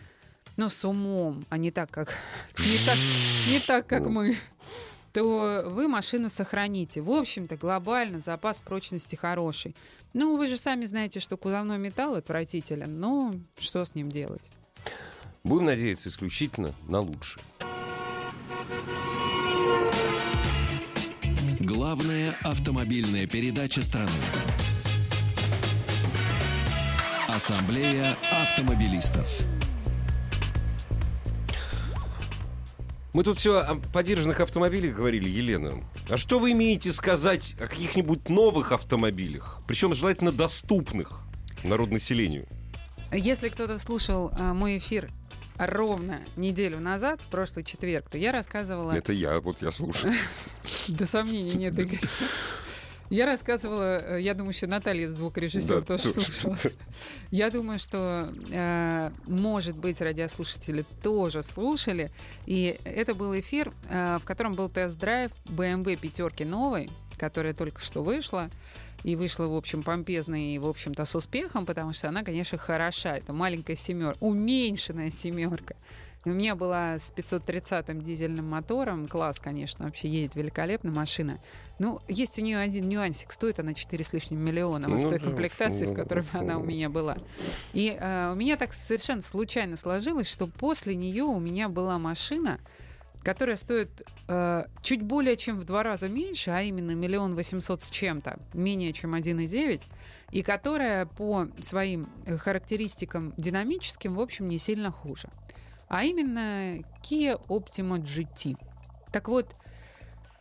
ну, 0.56 0.68
с 0.68 0.84
умом, 0.84 1.46
а 1.48 1.56
не 1.56 1.70
так, 1.70 1.90
как, 1.90 2.12
не 2.58 2.78
так, 2.84 2.98
не 3.48 3.60
так, 3.60 3.86
как 3.86 4.06
мы 4.06 4.36
то 5.12 5.64
вы 5.66 5.88
машину 5.88 6.28
сохраните. 6.28 7.00
В 7.00 7.10
общем-то, 7.10 7.56
глобально 7.56 8.20
запас 8.20 8.60
прочности 8.60 9.16
хороший. 9.16 9.74
Ну, 10.12 10.36
вы 10.36 10.48
же 10.48 10.56
сами 10.56 10.84
знаете, 10.84 11.18
что 11.18 11.36
кузовной 11.36 11.78
металл 11.78 12.14
отвратителен. 12.14 13.00
Но 13.00 13.34
что 13.58 13.84
с 13.84 13.94
ним 13.94 14.10
делать? 14.10 14.42
Будем 15.44 15.66
надеяться 15.66 16.08
исключительно 16.08 16.72
на 16.88 17.00
лучшее. 17.00 17.42
Главная 21.60 22.34
автомобильная 22.42 23.26
передача 23.26 23.82
страны. 23.82 24.10
Ассамблея 27.28 28.16
автомобилистов. 28.32 29.44
Мы 33.12 33.24
тут 33.24 33.38
все 33.38 33.60
о 33.60 33.74
подержанных 33.92 34.40
автомобилях 34.40 34.94
говорили, 34.94 35.28
Елена. 35.28 35.74
А 36.08 36.16
что 36.16 36.38
вы 36.38 36.52
имеете 36.52 36.92
сказать 36.92 37.54
о 37.60 37.66
каких-нибудь 37.66 38.28
новых 38.28 38.72
автомобилях? 38.72 39.60
Причем 39.66 39.94
желательно 39.94 40.32
доступных 40.32 41.20
народонаселению. 41.64 42.46
Если 43.12 43.48
кто-то 43.48 43.78
слушал 43.78 44.30
а, 44.34 44.52
мой 44.54 44.78
эфир 44.78 45.10
ровно 45.58 46.22
неделю 46.36 46.80
назад, 46.80 47.20
в 47.20 47.26
прошлый 47.30 47.64
четверг, 47.64 48.08
то 48.08 48.16
я 48.16 48.32
рассказывала... 48.32 48.92
Это 48.92 49.12
я, 49.12 49.40
вот 49.40 49.60
я 49.62 49.72
слушаю. 49.72 50.14
Да 50.88 51.06
сомнений 51.06 51.54
нет, 51.54 51.78
Игорь. 51.78 52.00
Я 53.10 53.24
рассказывала, 53.24 54.16
э, 54.16 54.20
я 54.20 54.34
думаю, 54.34 54.52
что 54.52 54.66
Наталья, 54.66 55.08
звукорежиссер, 55.08 55.80
да, 55.80 55.96
тоже 55.96 56.10
слушала. 56.10 56.56
Я 57.30 57.50
думаю, 57.50 57.78
что, 57.78 58.30
э, 58.50 59.10
может 59.26 59.76
быть, 59.76 60.00
радиослушатели 60.02 60.84
тоже 61.02 61.42
слушали. 61.42 62.12
И 62.44 62.78
это 62.84 63.14
был 63.14 63.38
эфир, 63.38 63.72
э, 63.88 64.18
в 64.20 64.26
котором 64.26 64.54
был 64.54 64.68
тест-драйв 64.68 65.30
BMW 65.46 65.96
пятерки 65.96 66.44
новой, 66.44 66.90
которая 67.18 67.54
только 67.54 67.80
что 67.80 68.02
вышла. 68.02 68.50
И 69.04 69.14
вышла, 69.14 69.46
в 69.46 69.54
общем, 69.54 69.84
помпезно 69.84 70.54
и, 70.54 70.58
в 70.58 70.66
общем-то, 70.66 71.04
с 71.04 71.14
успехом, 71.14 71.66
потому 71.66 71.92
что 71.92 72.08
она, 72.08 72.24
конечно, 72.24 72.58
хороша. 72.58 73.16
Это 73.16 73.32
маленькая 73.32 73.76
семерка, 73.76 74.18
уменьшенная 74.20 75.10
семерка. 75.10 75.76
У 76.24 76.30
меня 76.30 76.56
была 76.56 76.98
с 76.98 77.12
530-м 77.16 78.02
дизельным 78.02 78.46
мотором. 78.46 79.06
Класс, 79.06 79.38
конечно, 79.38 79.84
вообще 79.84 80.08
едет 80.08 80.34
великолепно 80.34 80.90
машина. 80.90 81.38
Ну, 81.78 82.00
есть 82.08 82.38
у 82.38 82.42
нее 82.42 82.58
один 82.58 82.88
нюансик. 82.88 83.32
Стоит 83.32 83.60
она 83.60 83.72
4 83.72 84.04
с 84.04 84.12
лишним 84.12 84.40
миллиона 84.40 84.88
вот 84.88 85.00
ну, 85.00 85.06
в 85.06 85.08
той 85.08 85.20
комплектации, 85.20 85.86
в 85.86 85.94
которой 85.94 86.24
она 86.32 86.58
у 86.58 86.64
меня 86.64 86.90
была. 86.90 87.16
И 87.72 87.96
э, 87.98 88.32
у 88.32 88.34
меня 88.34 88.56
так 88.56 88.72
совершенно 88.72 89.22
случайно 89.22 89.76
сложилось, 89.76 90.28
что 90.28 90.48
после 90.48 90.96
нее 90.96 91.22
у 91.22 91.38
меня 91.38 91.68
была 91.68 91.98
машина, 91.98 92.58
которая 93.22 93.56
стоит 93.56 94.02
э, 94.28 94.64
чуть 94.82 95.02
более 95.02 95.36
чем 95.36 95.58
в 95.58 95.64
два 95.64 95.82
раза 95.82 96.08
меньше, 96.08 96.50
а 96.50 96.62
именно 96.62 96.92
миллион 96.92 97.34
восемьсот 97.34 97.82
с 97.82 97.90
чем-то, 97.90 98.38
менее 98.54 98.92
чем 98.92 99.14
1,9, 99.14 99.82
и 100.30 100.42
которая 100.42 101.06
по 101.06 101.48
своим 101.60 102.08
характеристикам 102.38 103.34
динамическим, 103.36 104.14
в 104.14 104.20
общем, 104.20 104.48
не 104.48 104.58
сильно 104.58 104.90
хуже 104.90 105.28
а 105.88 106.04
именно 106.04 106.84
Kia 107.02 107.40
Optima 107.48 107.98
GT. 107.98 108.56
Так 109.10 109.28
вот, 109.28 109.56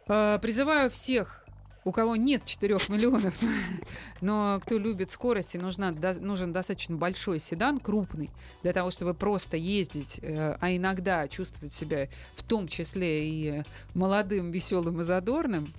э, 0.07 0.39
призываю 0.41 0.89
всех 0.89 1.45
у 1.87 1.91
кого 1.93 2.17
нет 2.17 2.45
4 2.45 2.75
миллионов, 2.89 3.33
но 4.21 4.59
кто 4.61 4.77
любит 4.77 5.09
скорости, 5.11 5.55
нужна, 5.55 5.91
нужен 6.19 6.51
достаточно 6.51 6.97
большой 6.97 7.39
седан, 7.39 7.79
крупный, 7.79 8.29
для 8.61 8.73
того, 8.73 8.91
чтобы 8.91 9.13
просто 9.13 9.55
ездить, 9.55 10.19
э, 10.21 10.57
а 10.59 10.75
иногда 10.75 11.27
чувствовать 11.29 11.71
себя 11.71 12.09
в 12.35 12.43
том 12.43 12.67
числе 12.67 13.29
и 13.29 13.63
молодым, 13.93 14.51
веселым 14.51 14.99
и 14.99 15.05
задорным, 15.05 15.73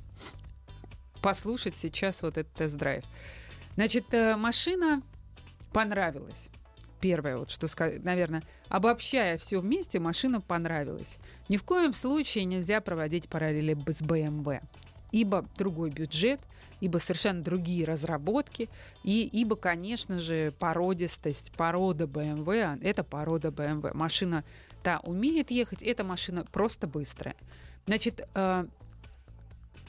послушать 1.20 1.76
сейчас 1.76 2.22
вот 2.22 2.38
этот 2.38 2.54
тест-драйв. 2.54 3.04
Значит, 3.74 4.06
э, 4.14 4.34
машина 4.36 5.02
понравилась 5.74 6.48
первое, 7.00 7.36
вот 7.36 7.50
что, 7.50 7.66
наверное, 8.02 8.42
обобщая 8.68 9.36
все 9.36 9.60
вместе, 9.60 10.00
машина 10.00 10.40
понравилась. 10.40 11.18
Ни 11.50 11.58
в 11.58 11.64
коем 11.64 11.92
случае 11.92 12.44
нельзя 12.44 12.80
проводить 12.80 13.28
параллели 13.28 13.74
с 13.74 14.02
BMW. 14.02 14.62
Ибо 15.10 15.46
другой 15.56 15.90
бюджет, 15.90 16.40
ибо 16.80 16.98
совершенно 16.98 17.42
другие 17.42 17.84
разработки, 17.84 18.68
и 19.02 19.28
ибо, 19.32 19.56
конечно 19.56 20.18
же, 20.18 20.52
породистость, 20.58 21.52
порода 21.52 22.04
BMW, 22.04 22.78
это 22.82 23.04
порода 23.04 23.48
BMW. 23.48 23.94
Машина 23.94 24.44
та 24.82 25.00
умеет 25.02 25.50
ехать, 25.50 25.82
эта 25.82 26.04
машина 26.04 26.44
просто 26.44 26.86
быстрая. 26.86 27.36
Значит, 27.86 28.28
э, 28.34 28.66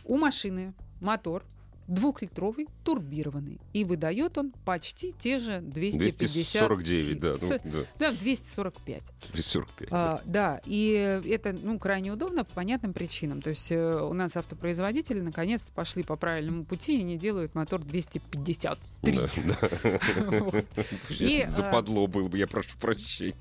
у 0.05 0.17
машины 0.17 0.73
мотор 1.01 1.43
двухлитровый 1.89 2.67
турбированный. 2.83 3.59
И 3.73 3.83
выдает 3.83 4.37
он 4.37 4.51
почти 4.63 5.13
те 5.19 5.39
же 5.39 5.59
250 5.61 6.69
249, 6.69 7.19
да, 7.19 7.35
ну, 7.41 7.49
да. 7.63 7.85
Да, 7.99 8.11
245. 8.11 9.03
245. 9.33 9.87
А, 9.91 10.21
да. 10.23 10.23
да, 10.25 10.61
и 10.65 11.21
это 11.27 11.51
ну, 11.51 11.79
крайне 11.79 12.13
удобно 12.13 12.45
по 12.45 12.53
понятным 12.53 12.93
причинам. 12.93 13.41
То 13.41 13.49
есть 13.49 13.71
э, 13.71 14.01
у 14.01 14.13
нас 14.13 14.37
автопроизводители 14.37 15.19
наконец 15.19 15.69
пошли 15.73 16.03
по 16.03 16.15
правильному 16.15 16.63
пути 16.63 16.99
и 16.99 17.03
не 17.03 17.17
делают 17.17 17.55
мотор 17.55 17.83
253. 17.83 18.79
Да, 19.01 19.29
да. 19.45 20.63
И, 21.09 21.45
Западло 21.49 22.07
было 22.07 22.27
бы, 22.27 22.37
я 22.37 22.47
прошу 22.47 22.77
прощения. 22.77 23.35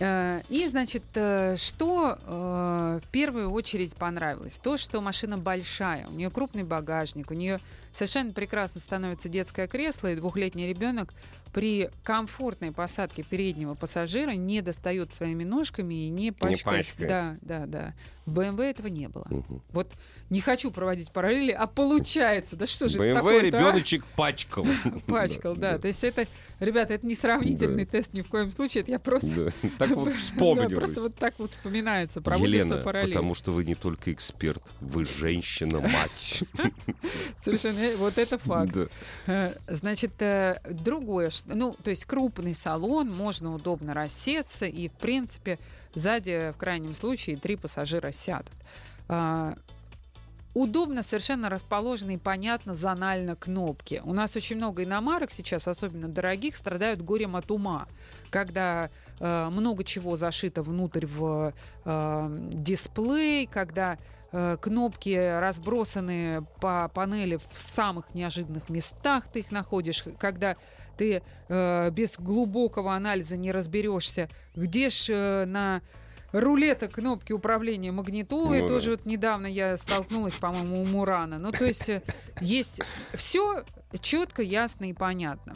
Э, 0.00 0.40
и, 0.48 0.66
значит, 0.66 1.04
э, 1.14 1.56
что 1.56 2.18
э, 2.20 3.00
в 3.02 3.08
первую 3.10 3.50
очередь 3.50 3.94
понравилось? 3.96 4.58
То, 4.58 4.76
что 4.76 5.00
машина 5.00 5.38
большая, 5.38 6.06
у 6.08 6.12
нее 6.12 6.30
крупный 6.30 6.64
багажник, 6.64 7.30
у 7.30 7.34
нее 7.34 7.60
совершенно 7.92 8.32
прекрасно 8.32 8.80
становится 8.80 9.28
детское 9.28 9.68
кресло, 9.68 10.12
и 10.12 10.16
двухлетний 10.16 10.68
ребенок 10.68 11.14
при 11.52 11.90
комфортной 12.02 12.72
посадке 12.72 13.22
переднего 13.22 13.74
пассажира 13.74 14.32
не 14.32 14.60
достает 14.60 15.14
своими 15.14 15.44
ножками 15.44 16.06
и 16.06 16.08
не 16.08 16.32
пачкает. 16.32 16.88
пачкается. 16.88 17.38
да, 17.42 17.60
да, 17.60 17.66
да. 17.66 17.94
В 18.26 18.36
BMW 18.36 18.70
этого 18.70 18.88
не 18.88 19.08
было. 19.08 19.26
Мгм. 19.30 19.62
Вот 19.70 19.92
не 20.30 20.40
хочу 20.40 20.70
проводить 20.70 21.10
параллели, 21.12 21.52
а 21.52 21.66
получается. 21.66 22.56
Да 22.56 22.66
что 22.66 22.88
же 22.88 22.96
это 22.96 23.04
БМВ 23.04 23.14
такое-то, 23.16 23.58
а? 23.58 23.60
ребеночек 23.60 24.04
пачкал. 24.16 24.66
Пачкал, 25.06 25.54
да. 25.54 25.78
То 25.78 25.88
есть 25.88 26.02
это, 26.02 26.26
ребята, 26.60 26.94
это 26.94 27.06
не 27.06 27.14
сравнительный 27.14 27.84
тест 27.84 28.12
ни 28.14 28.22
в 28.22 28.28
коем 28.28 28.50
случае, 28.50 28.82
это 28.82 28.92
я 28.92 28.98
просто... 28.98 29.52
Так 29.78 29.90
вот 29.90 30.14
вспомнилось. 30.16 30.74
просто 30.74 31.00
вот 31.02 31.14
так 31.14 31.34
вот 31.38 31.52
вспоминается, 31.52 32.20
проводится 32.20 32.78
параллель. 32.78 33.12
потому 33.12 33.34
что 33.34 33.52
вы 33.52 33.64
не 33.64 33.74
только 33.74 34.12
эксперт, 34.12 34.62
вы 34.80 35.04
женщина-мать. 35.04 36.44
Совершенно, 37.38 37.96
вот 37.98 38.18
это 38.18 38.38
факт. 38.38 38.76
Э, 39.26 39.54
Значит, 39.68 40.20
э, 40.20 40.60
другое, 40.70 41.30
ну, 41.46 41.76
то 41.82 41.90
есть 41.90 42.04
крупный 42.06 42.54
салон, 42.54 43.10
можно 43.10 43.54
удобно 43.54 43.94
рассеться, 43.94 44.66
и, 44.66 44.88
в 44.88 44.92
принципе, 44.92 45.58
сзади, 45.94 46.52
в 46.54 46.56
крайнем 46.56 46.94
случае, 46.94 47.36
три 47.36 47.56
пассажира 47.56 48.10
сядут. 48.12 48.54
А, 49.06 49.54
Удобно 50.54 51.02
совершенно 51.02 51.50
расположены 51.50 52.14
и 52.14 52.16
понятно 52.16 52.76
зонально 52.76 53.34
кнопки. 53.34 54.00
У 54.04 54.12
нас 54.12 54.36
очень 54.36 54.56
много 54.56 54.84
иномарок 54.84 55.32
сейчас, 55.32 55.66
особенно 55.66 56.06
дорогих, 56.06 56.54
страдают 56.54 57.02
горем 57.02 57.34
от 57.34 57.50
ума, 57.50 57.88
когда 58.30 58.90
э, 59.18 59.48
много 59.50 59.82
чего 59.82 60.14
зашито 60.14 60.62
внутрь 60.62 61.06
в 61.06 61.52
э, 61.84 62.28
дисплей, 62.52 63.46
когда 63.48 63.98
э, 64.30 64.56
кнопки 64.60 65.16
разбросаны 65.40 66.46
по 66.60 66.88
панели 66.94 67.40
в 67.50 67.58
самых 67.58 68.14
неожиданных 68.14 68.68
местах, 68.68 69.26
ты 69.32 69.40
их 69.40 69.50
находишь, 69.50 70.04
когда 70.20 70.54
ты 70.96 71.22
э, 71.48 71.90
без 71.90 72.16
глубокого 72.16 72.94
анализа 72.94 73.36
не 73.36 73.50
разберешься, 73.50 74.30
где 74.54 74.88
ж 74.88 75.06
э, 75.08 75.44
на 75.46 75.82
рулета 76.40 76.88
кнопки 76.88 77.32
управления 77.32 77.92
магнитолой. 77.92 78.60
Ну 78.60 78.68
да. 78.68 78.74
Тоже 78.74 78.90
вот 78.90 79.06
недавно 79.06 79.46
я 79.46 79.76
столкнулась, 79.76 80.34
по-моему, 80.34 80.82
у 80.82 80.86
Мурана. 80.86 81.38
Ну, 81.38 81.52
то 81.52 81.64
есть 81.64 81.88
э, 81.88 82.02
есть 82.40 82.80
все 83.14 83.64
четко, 84.00 84.42
ясно 84.42 84.86
и 84.86 84.92
понятно. 84.92 85.54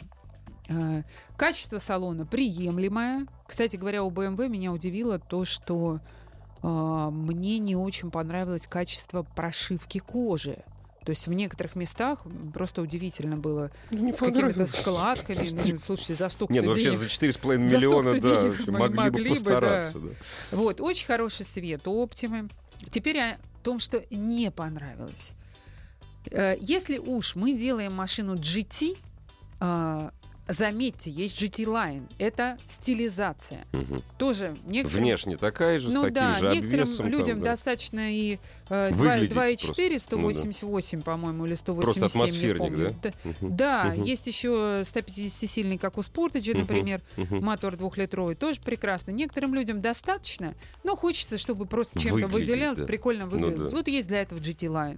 Э, 0.69 1.03
Качество 1.37 1.79
салона 1.79 2.25
приемлемое. 2.25 3.27
Кстати 3.45 3.75
говоря, 3.75 4.03
у 4.03 4.11
BMW 4.11 4.47
меня 4.47 4.71
удивило 4.71 5.19
то, 5.19 5.43
что 5.43 5.99
э, 6.63 6.67
мне 7.11 7.59
не 7.59 7.75
очень 7.75 8.09
понравилось 8.09 8.67
качество 8.67 9.23
прошивки 9.23 9.99
кожи. 9.99 10.63
То 11.09 11.11
есть 11.11 11.25
в 11.25 11.33
некоторых 11.33 11.75
местах 11.75 12.19
просто 12.53 12.83
удивительно 12.83 13.35
было 13.35 13.71
Не 13.89 14.13
с 14.13 14.19
какими-то 14.19 14.67
складками. 14.67 15.49
Ну, 15.49 15.79
слушайте, 15.79 16.13
за 16.13 16.29
столько 16.29 16.53
Не, 16.53 16.61
ну 16.61 16.67
вообще 16.67 16.83
денег. 16.83 16.99
за 16.99 17.05
4,5 17.07 17.67
За 17.67 17.77
миллиона, 17.77 18.19
да, 18.19 18.41
денег 18.43 18.67
мы 18.67 18.73
могли 18.77 18.95
бы 18.95 19.01
могли 19.05 19.23
бы, 19.23 19.29
постараться. 19.29 19.97
да. 19.97 20.09
Вот, 20.51 20.79
очень 20.79 21.07
хороший 21.07 21.47
свет 21.47 21.81
Оптимы. 21.87 22.49
Теперь 22.91 23.17
о 23.19 23.37
том, 23.63 23.79
что 23.79 24.03
не 24.11 24.51
понравилось. 24.51 25.31
Э, 26.29 26.55
Если 26.61 26.99
уж 26.99 27.33
мы 27.33 27.53
делаем 27.57 27.93
машину 27.93 28.35
GT, 28.35 28.95
э, 29.61 30.09
заметьте, 30.49 31.09
есть 31.11 31.41
GT 31.41 31.65
Line. 31.65 32.09
Это 32.17 32.57
стилизация. 32.67 33.65
Мгм. 33.71 34.03
Тоже 34.17 34.57
некоторым... 34.65 35.03
Внешне 35.03 35.37
такая 35.37 35.79
же, 35.79 35.91
с 35.91 35.93
Ну 35.93 36.01
таким 36.03 36.15
да, 36.15 36.35
же 36.39 36.49
некоторым 36.49 36.81
обвесом. 36.81 36.97
там, 36.97 37.07
людям 37.07 37.39
да. 37.39 37.45
достаточно 37.45 38.11
и 38.11 38.39
э, 38.69 38.91
Выглядеть 38.91 39.31
2,4, 39.31 39.65
просто. 39.65 39.83
Ну 39.83 39.89
да. 39.93 39.99
188, 39.99 41.01
по-моему, 41.01 41.45
или 41.45 41.55
187, 41.55 41.81
Просто 42.01 42.05
атмосферник, 42.05 43.01
да? 43.01 43.13
Да, 43.41 43.83
Мгм. 43.93 44.03
есть 44.03 44.27
еще 44.27 44.81
150-сильный, 44.83 45.77
как 45.77 45.97
у 45.97 46.01
Sportage, 46.01 46.57
например, 46.57 47.01
Мгм. 47.17 47.43
мотор 47.43 47.75
двухлитровый, 47.77 48.35
тоже 48.35 48.59
прекрасно. 48.61 49.11
Некоторым 49.11 49.53
людям 49.53 49.81
достаточно, 49.81 50.55
но 50.83 50.95
хочется, 50.95 51.37
чтобы 51.37 51.65
просто 51.65 51.99
чем-то 51.99 52.27
выделялось, 52.27 52.79
да. 52.79 52.85
прикольно 52.85 53.25
Ну 53.25 53.31
выглядит. 53.31 53.69
да. 53.69 53.75
Вот 53.75 53.87
есть 53.87 54.07
для 54.07 54.21
этого 54.21 54.39
GT 54.39 54.67
Line. 54.67 54.97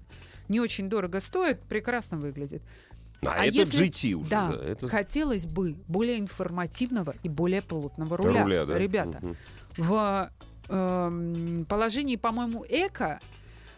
Не 0.49 0.59
очень 0.59 0.89
дорого 0.89 1.21
стоит, 1.21 1.61
прекрасно 1.61 2.17
выглядит. 2.17 2.61
А, 3.25 3.33
А 3.41 3.45
это 3.45 3.55
если- 3.57 3.85
GT 3.87 4.13
уже, 4.15 4.29
да, 4.29 4.47
да. 4.51 4.63
Это 4.65 4.87
хотелось 4.87 5.45
бы 5.45 5.75
более 5.87 6.17
информативного 6.19 7.13
и 7.21 7.29
более 7.29 7.61
плотного 7.61 8.17
руля. 8.17 8.43
руля, 8.43 8.65
да? 8.65 8.77
Ребята, 8.77 9.19
Мгм. 9.21 9.35
в 9.77 10.31
эм, 10.69 11.65
положении, 11.67 12.15
по-моему, 12.15 12.65
эко, 12.67 13.19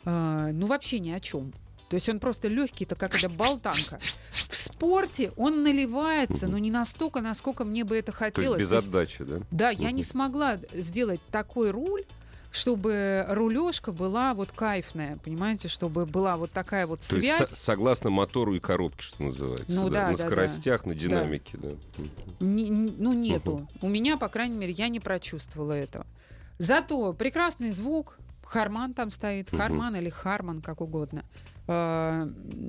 э, 0.06 0.52
ну 0.54 0.68
вообще 0.68 1.00
ни 1.00 1.10
о 1.12 1.20
чем. 1.20 1.52
То 1.90 1.96
есть 1.96 2.08
он 2.10 2.20
просто 2.20 2.48
легкий-то, 2.48 2.96
как 2.96 3.16
эта 3.16 3.30
болтанка. 3.30 4.00
В 4.48 4.56
спорте 4.56 5.32
он 5.36 5.64
наливается, 5.64 6.48
но 6.48 6.58
не 6.58 6.72
настолько, 6.72 7.20
насколько 7.22 7.66
мне 7.66 7.84
бы 7.84 7.98
это 7.98 8.12
То 8.12 8.18
хотелось. 8.18 8.62
есть 8.62 8.72
без 8.72 8.84
То 8.84 9.00
есть, 9.00 9.20
отдачи, 9.20 9.24
да? 9.24 9.46
да, 9.52 9.70
я 9.72 9.92
не 9.92 10.04
смогла 10.04 10.58
сделать 10.72 11.20
такой 11.32 11.72
руль, 11.72 12.06
чтобы 12.54 13.26
рулежка 13.30 13.92
была 13.92 14.36
вот 14.36 14.52
кайфная, 14.52 15.18
понимаете, 15.18 15.68
чтобы 15.68 16.06
была 16.06 16.38
вот 16.38 16.52
такая 16.52 16.86
вот 16.86 17.00
То 17.00 17.18
есть 17.18 17.36
связь. 17.36 17.50
со- 17.50 17.56
согласно 17.56 18.12
мотору 18.12 18.54
и 18.54 18.60
коробке, 18.60 19.02
что 19.02 19.24
называется. 19.24 19.66
Ну 19.74 19.90
да, 19.90 20.10
На 20.10 20.12
да, 20.12 20.18
да. 20.18 20.26
скоростях, 20.28 20.86
на 20.86 20.94
динамике, 20.94 21.58
да. 21.58 21.70
Мгм. 22.40 22.56
Не- 22.56 22.70
ну, 22.70 23.14
нету. 23.14 23.68
У 23.82 23.90
меня, 23.90 24.18
по 24.18 24.30
крайней 24.30 24.56
мере, 24.58 24.72
я 24.72 24.88
не 24.90 25.00
прочувствовала 25.00 25.74
этого. 25.74 26.06
Зато 26.60 27.12
прекрасный 27.14 27.72
звук. 27.72 28.20
Харман 28.46 28.94
там 28.94 29.10
стоит. 29.10 29.52
Мгм. 29.52 29.62
Харман 29.62 29.96
или 29.96 30.10
Харман, 30.10 30.62
как 30.62 30.80
угодно. 30.82 31.26
Э, 31.68 32.28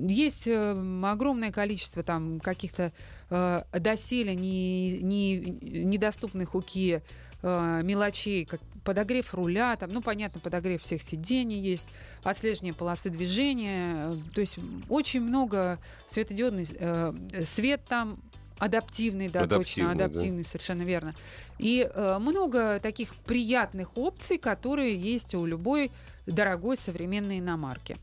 Есть 0.08 0.46
э, 0.46 1.02
огромное 1.04 1.52
количество 1.52 2.02
там 2.02 2.40
каких-то 2.40 2.90
э, 3.28 3.62
доселе 3.72 4.34
не, 4.34 4.98
не, 5.02 5.36
недоступных 5.84 6.54
УКИ 6.54 7.02
э, 7.44 7.80
мелочей, 7.84 8.44
как 8.44 8.60
подогрев 8.84 9.34
руля, 9.34 9.76
там, 9.76 9.90
ну, 9.92 10.02
понятно, 10.02 10.40
подогрев 10.40 10.82
всех 10.82 11.02
сидений 11.02 11.60
есть, 11.60 11.88
отслеживание 12.22 12.74
полосы 12.74 13.10
движения, 13.10 13.94
э, 13.96 14.16
то 14.34 14.40
есть 14.40 14.58
очень 14.88 15.20
много 15.20 15.78
светодиодный 16.06 16.66
э, 16.70 17.12
свет 17.44 17.82
там 17.88 18.18
адаптивный, 18.58 19.28
да, 19.28 19.40
точно, 19.40 19.90
Адаптивный, 19.90 19.94
да. 19.96 20.04
адаптивный, 20.04 20.44
совершенно 20.44 20.82
верно. 20.82 21.14
И 21.58 21.88
э, 21.92 22.18
много 22.18 22.80
таких 22.80 23.14
приятных 23.16 23.96
опций, 23.96 24.38
которые 24.38 24.96
есть 24.96 25.34
у 25.34 25.44
любой 25.44 25.90
дорогой 26.26 26.76
современной 26.76 27.40
иномарки. 27.40 27.98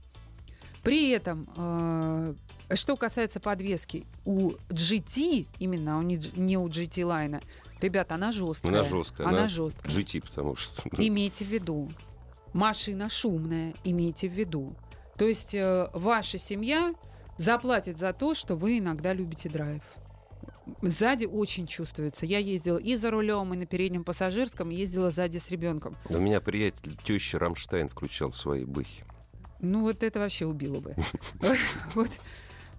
При 0.83 1.11
этом, 1.11 1.47
э, 1.55 2.33
что 2.75 2.97
касается 2.97 3.39
подвески, 3.39 4.05
у 4.25 4.51
GT, 4.69 5.47
именно 5.59 5.99
а 5.99 6.03
не, 6.03 6.57
у 6.57 6.67
GT 6.67 7.03
Line, 7.03 7.43
ребята, 7.81 8.15
она 8.15 8.31
жесткая. 8.31 8.71
Она 8.71 8.83
жесткая. 8.83 9.27
Она 9.27 9.37
она 9.39 9.47
жесткая. 9.47 9.93
GT, 9.93 10.21
потому 10.21 10.55
что... 10.55 10.81
Имейте 10.97 11.45
в 11.45 11.49
виду, 11.49 11.91
машина 12.53 13.09
шумная, 13.09 13.73
имейте 13.83 14.27
в 14.27 14.33
виду. 14.33 14.75
То 15.17 15.27
есть 15.27 15.53
э, 15.53 15.89
ваша 15.93 16.37
семья 16.37 16.93
заплатит 17.37 17.97
за 17.97 18.13
то, 18.13 18.33
что 18.33 18.55
вы 18.55 18.79
иногда 18.79 19.13
любите 19.13 19.49
драйв. 19.49 19.83
Сзади 20.81 21.25
очень 21.25 21.67
чувствуется. 21.67 22.25
Я 22.25 22.37
ездила 22.37 22.77
и 22.77 22.95
за 22.95 23.11
рулем, 23.11 23.53
и 23.53 23.57
на 23.57 23.65
переднем 23.65 24.03
пассажирском, 24.03 24.69
ездила 24.69 25.11
сзади 25.11 25.37
с 25.37 25.49
ребенком. 25.51 25.97
У 26.09 26.17
меня 26.17 26.39
приятель 26.39 26.95
теща 27.03 27.39
Рамштайн 27.39 27.89
включал 27.89 28.31
в 28.31 28.37
свои 28.37 28.63
бэхи. 28.63 29.03
Ну, 29.59 29.81
вот 29.81 30.01
это 30.03 30.19
вообще 30.19 30.45
убило 30.45 30.79
бы. 30.79 30.95
Вот, 31.95 32.09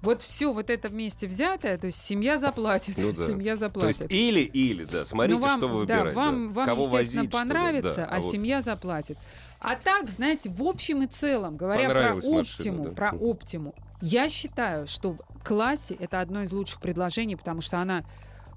вот 0.02 0.20
все 0.20 0.52
вот 0.52 0.68
это 0.68 0.88
вместе 0.88 1.26
взятое, 1.26 1.78
то 1.78 1.86
есть 1.86 1.98
семья 1.98 2.38
заплатит, 2.38 2.96
Ну 2.98 3.12
да. 3.16 3.26
семья 3.26 3.56
То 3.56 3.64
есть 3.86 3.98
заплатит. 4.00 4.10
или-или, 4.12 4.84
да, 4.84 5.04
смотрите, 5.04 5.38
Ну, 5.38 5.42
вам, 5.46 5.58
что 5.58 5.68
вы 5.68 5.86
да, 5.86 5.94
выбираете. 5.96 6.16
вам, 6.16 6.48
да. 6.48 6.54
вам 6.54 6.66
Кого 6.66 6.82
естественно, 6.84 7.20
возить, 7.22 7.32
понравится, 7.32 7.94
да, 7.96 8.06
а, 8.06 8.20
вот 8.20 8.30
семья 8.32 8.62
заплатит. 8.62 9.18
А 9.60 9.76
так, 9.76 10.08
знаете, 10.10 10.50
в 10.50 10.62
общем 10.62 11.02
и 11.02 11.06
целом, 11.06 11.56
говоря 11.56 11.84
про 11.88 11.94
Понравилась 11.94 12.24
машина, 12.26 12.40
оптиму, 12.40 12.84
да. 12.84 12.90
про 12.90 13.10
оптиму, 13.12 13.74
я 14.00 14.28
считаю, 14.28 14.88
что 14.88 15.12
в 15.12 15.44
классе 15.44 15.96
это 16.00 16.20
одно 16.20 16.42
из 16.42 16.50
лучших 16.52 16.80
предложений, 16.80 17.36
потому 17.36 17.60
что 17.60 17.78
она 17.80 18.04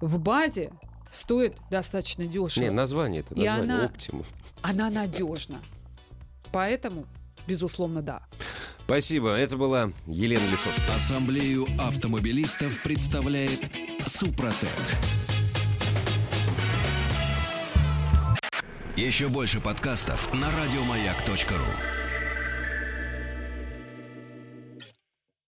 в 0.01 0.17
базе 0.17 0.71
стоит 1.11 1.55
достаточно 1.69 2.25
дешево. 2.25 2.63
Не, 2.63 2.71
название 2.71 3.21
это, 3.21 3.35
И 3.35 3.45
название 3.45 3.75
она- 3.75 3.85
Optima. 3.85 4.25
Она 4.63 4.89
надежна. 4.89 5.59
Поэтому, 6.51 7.05
безусловно, 7.47 8.01
да. 8.01 8.23
Спасибо, 8.85 9.29
это 9.29 9.57
была 9.57 9.91
Елена 10.05 10.43
Лисовская. 10.51 10.95
Ассамблею 10.95 11.65
автомобилистов 11.79 12.83
представляет 12.83 13.59
Супротек. 14.05 14.69
Еще 18.95 19.27
больше 19.27 19.59
подкастов 19.59 20.31
на 20.33 20.47
радиомаяк.ру. 20.51 22.04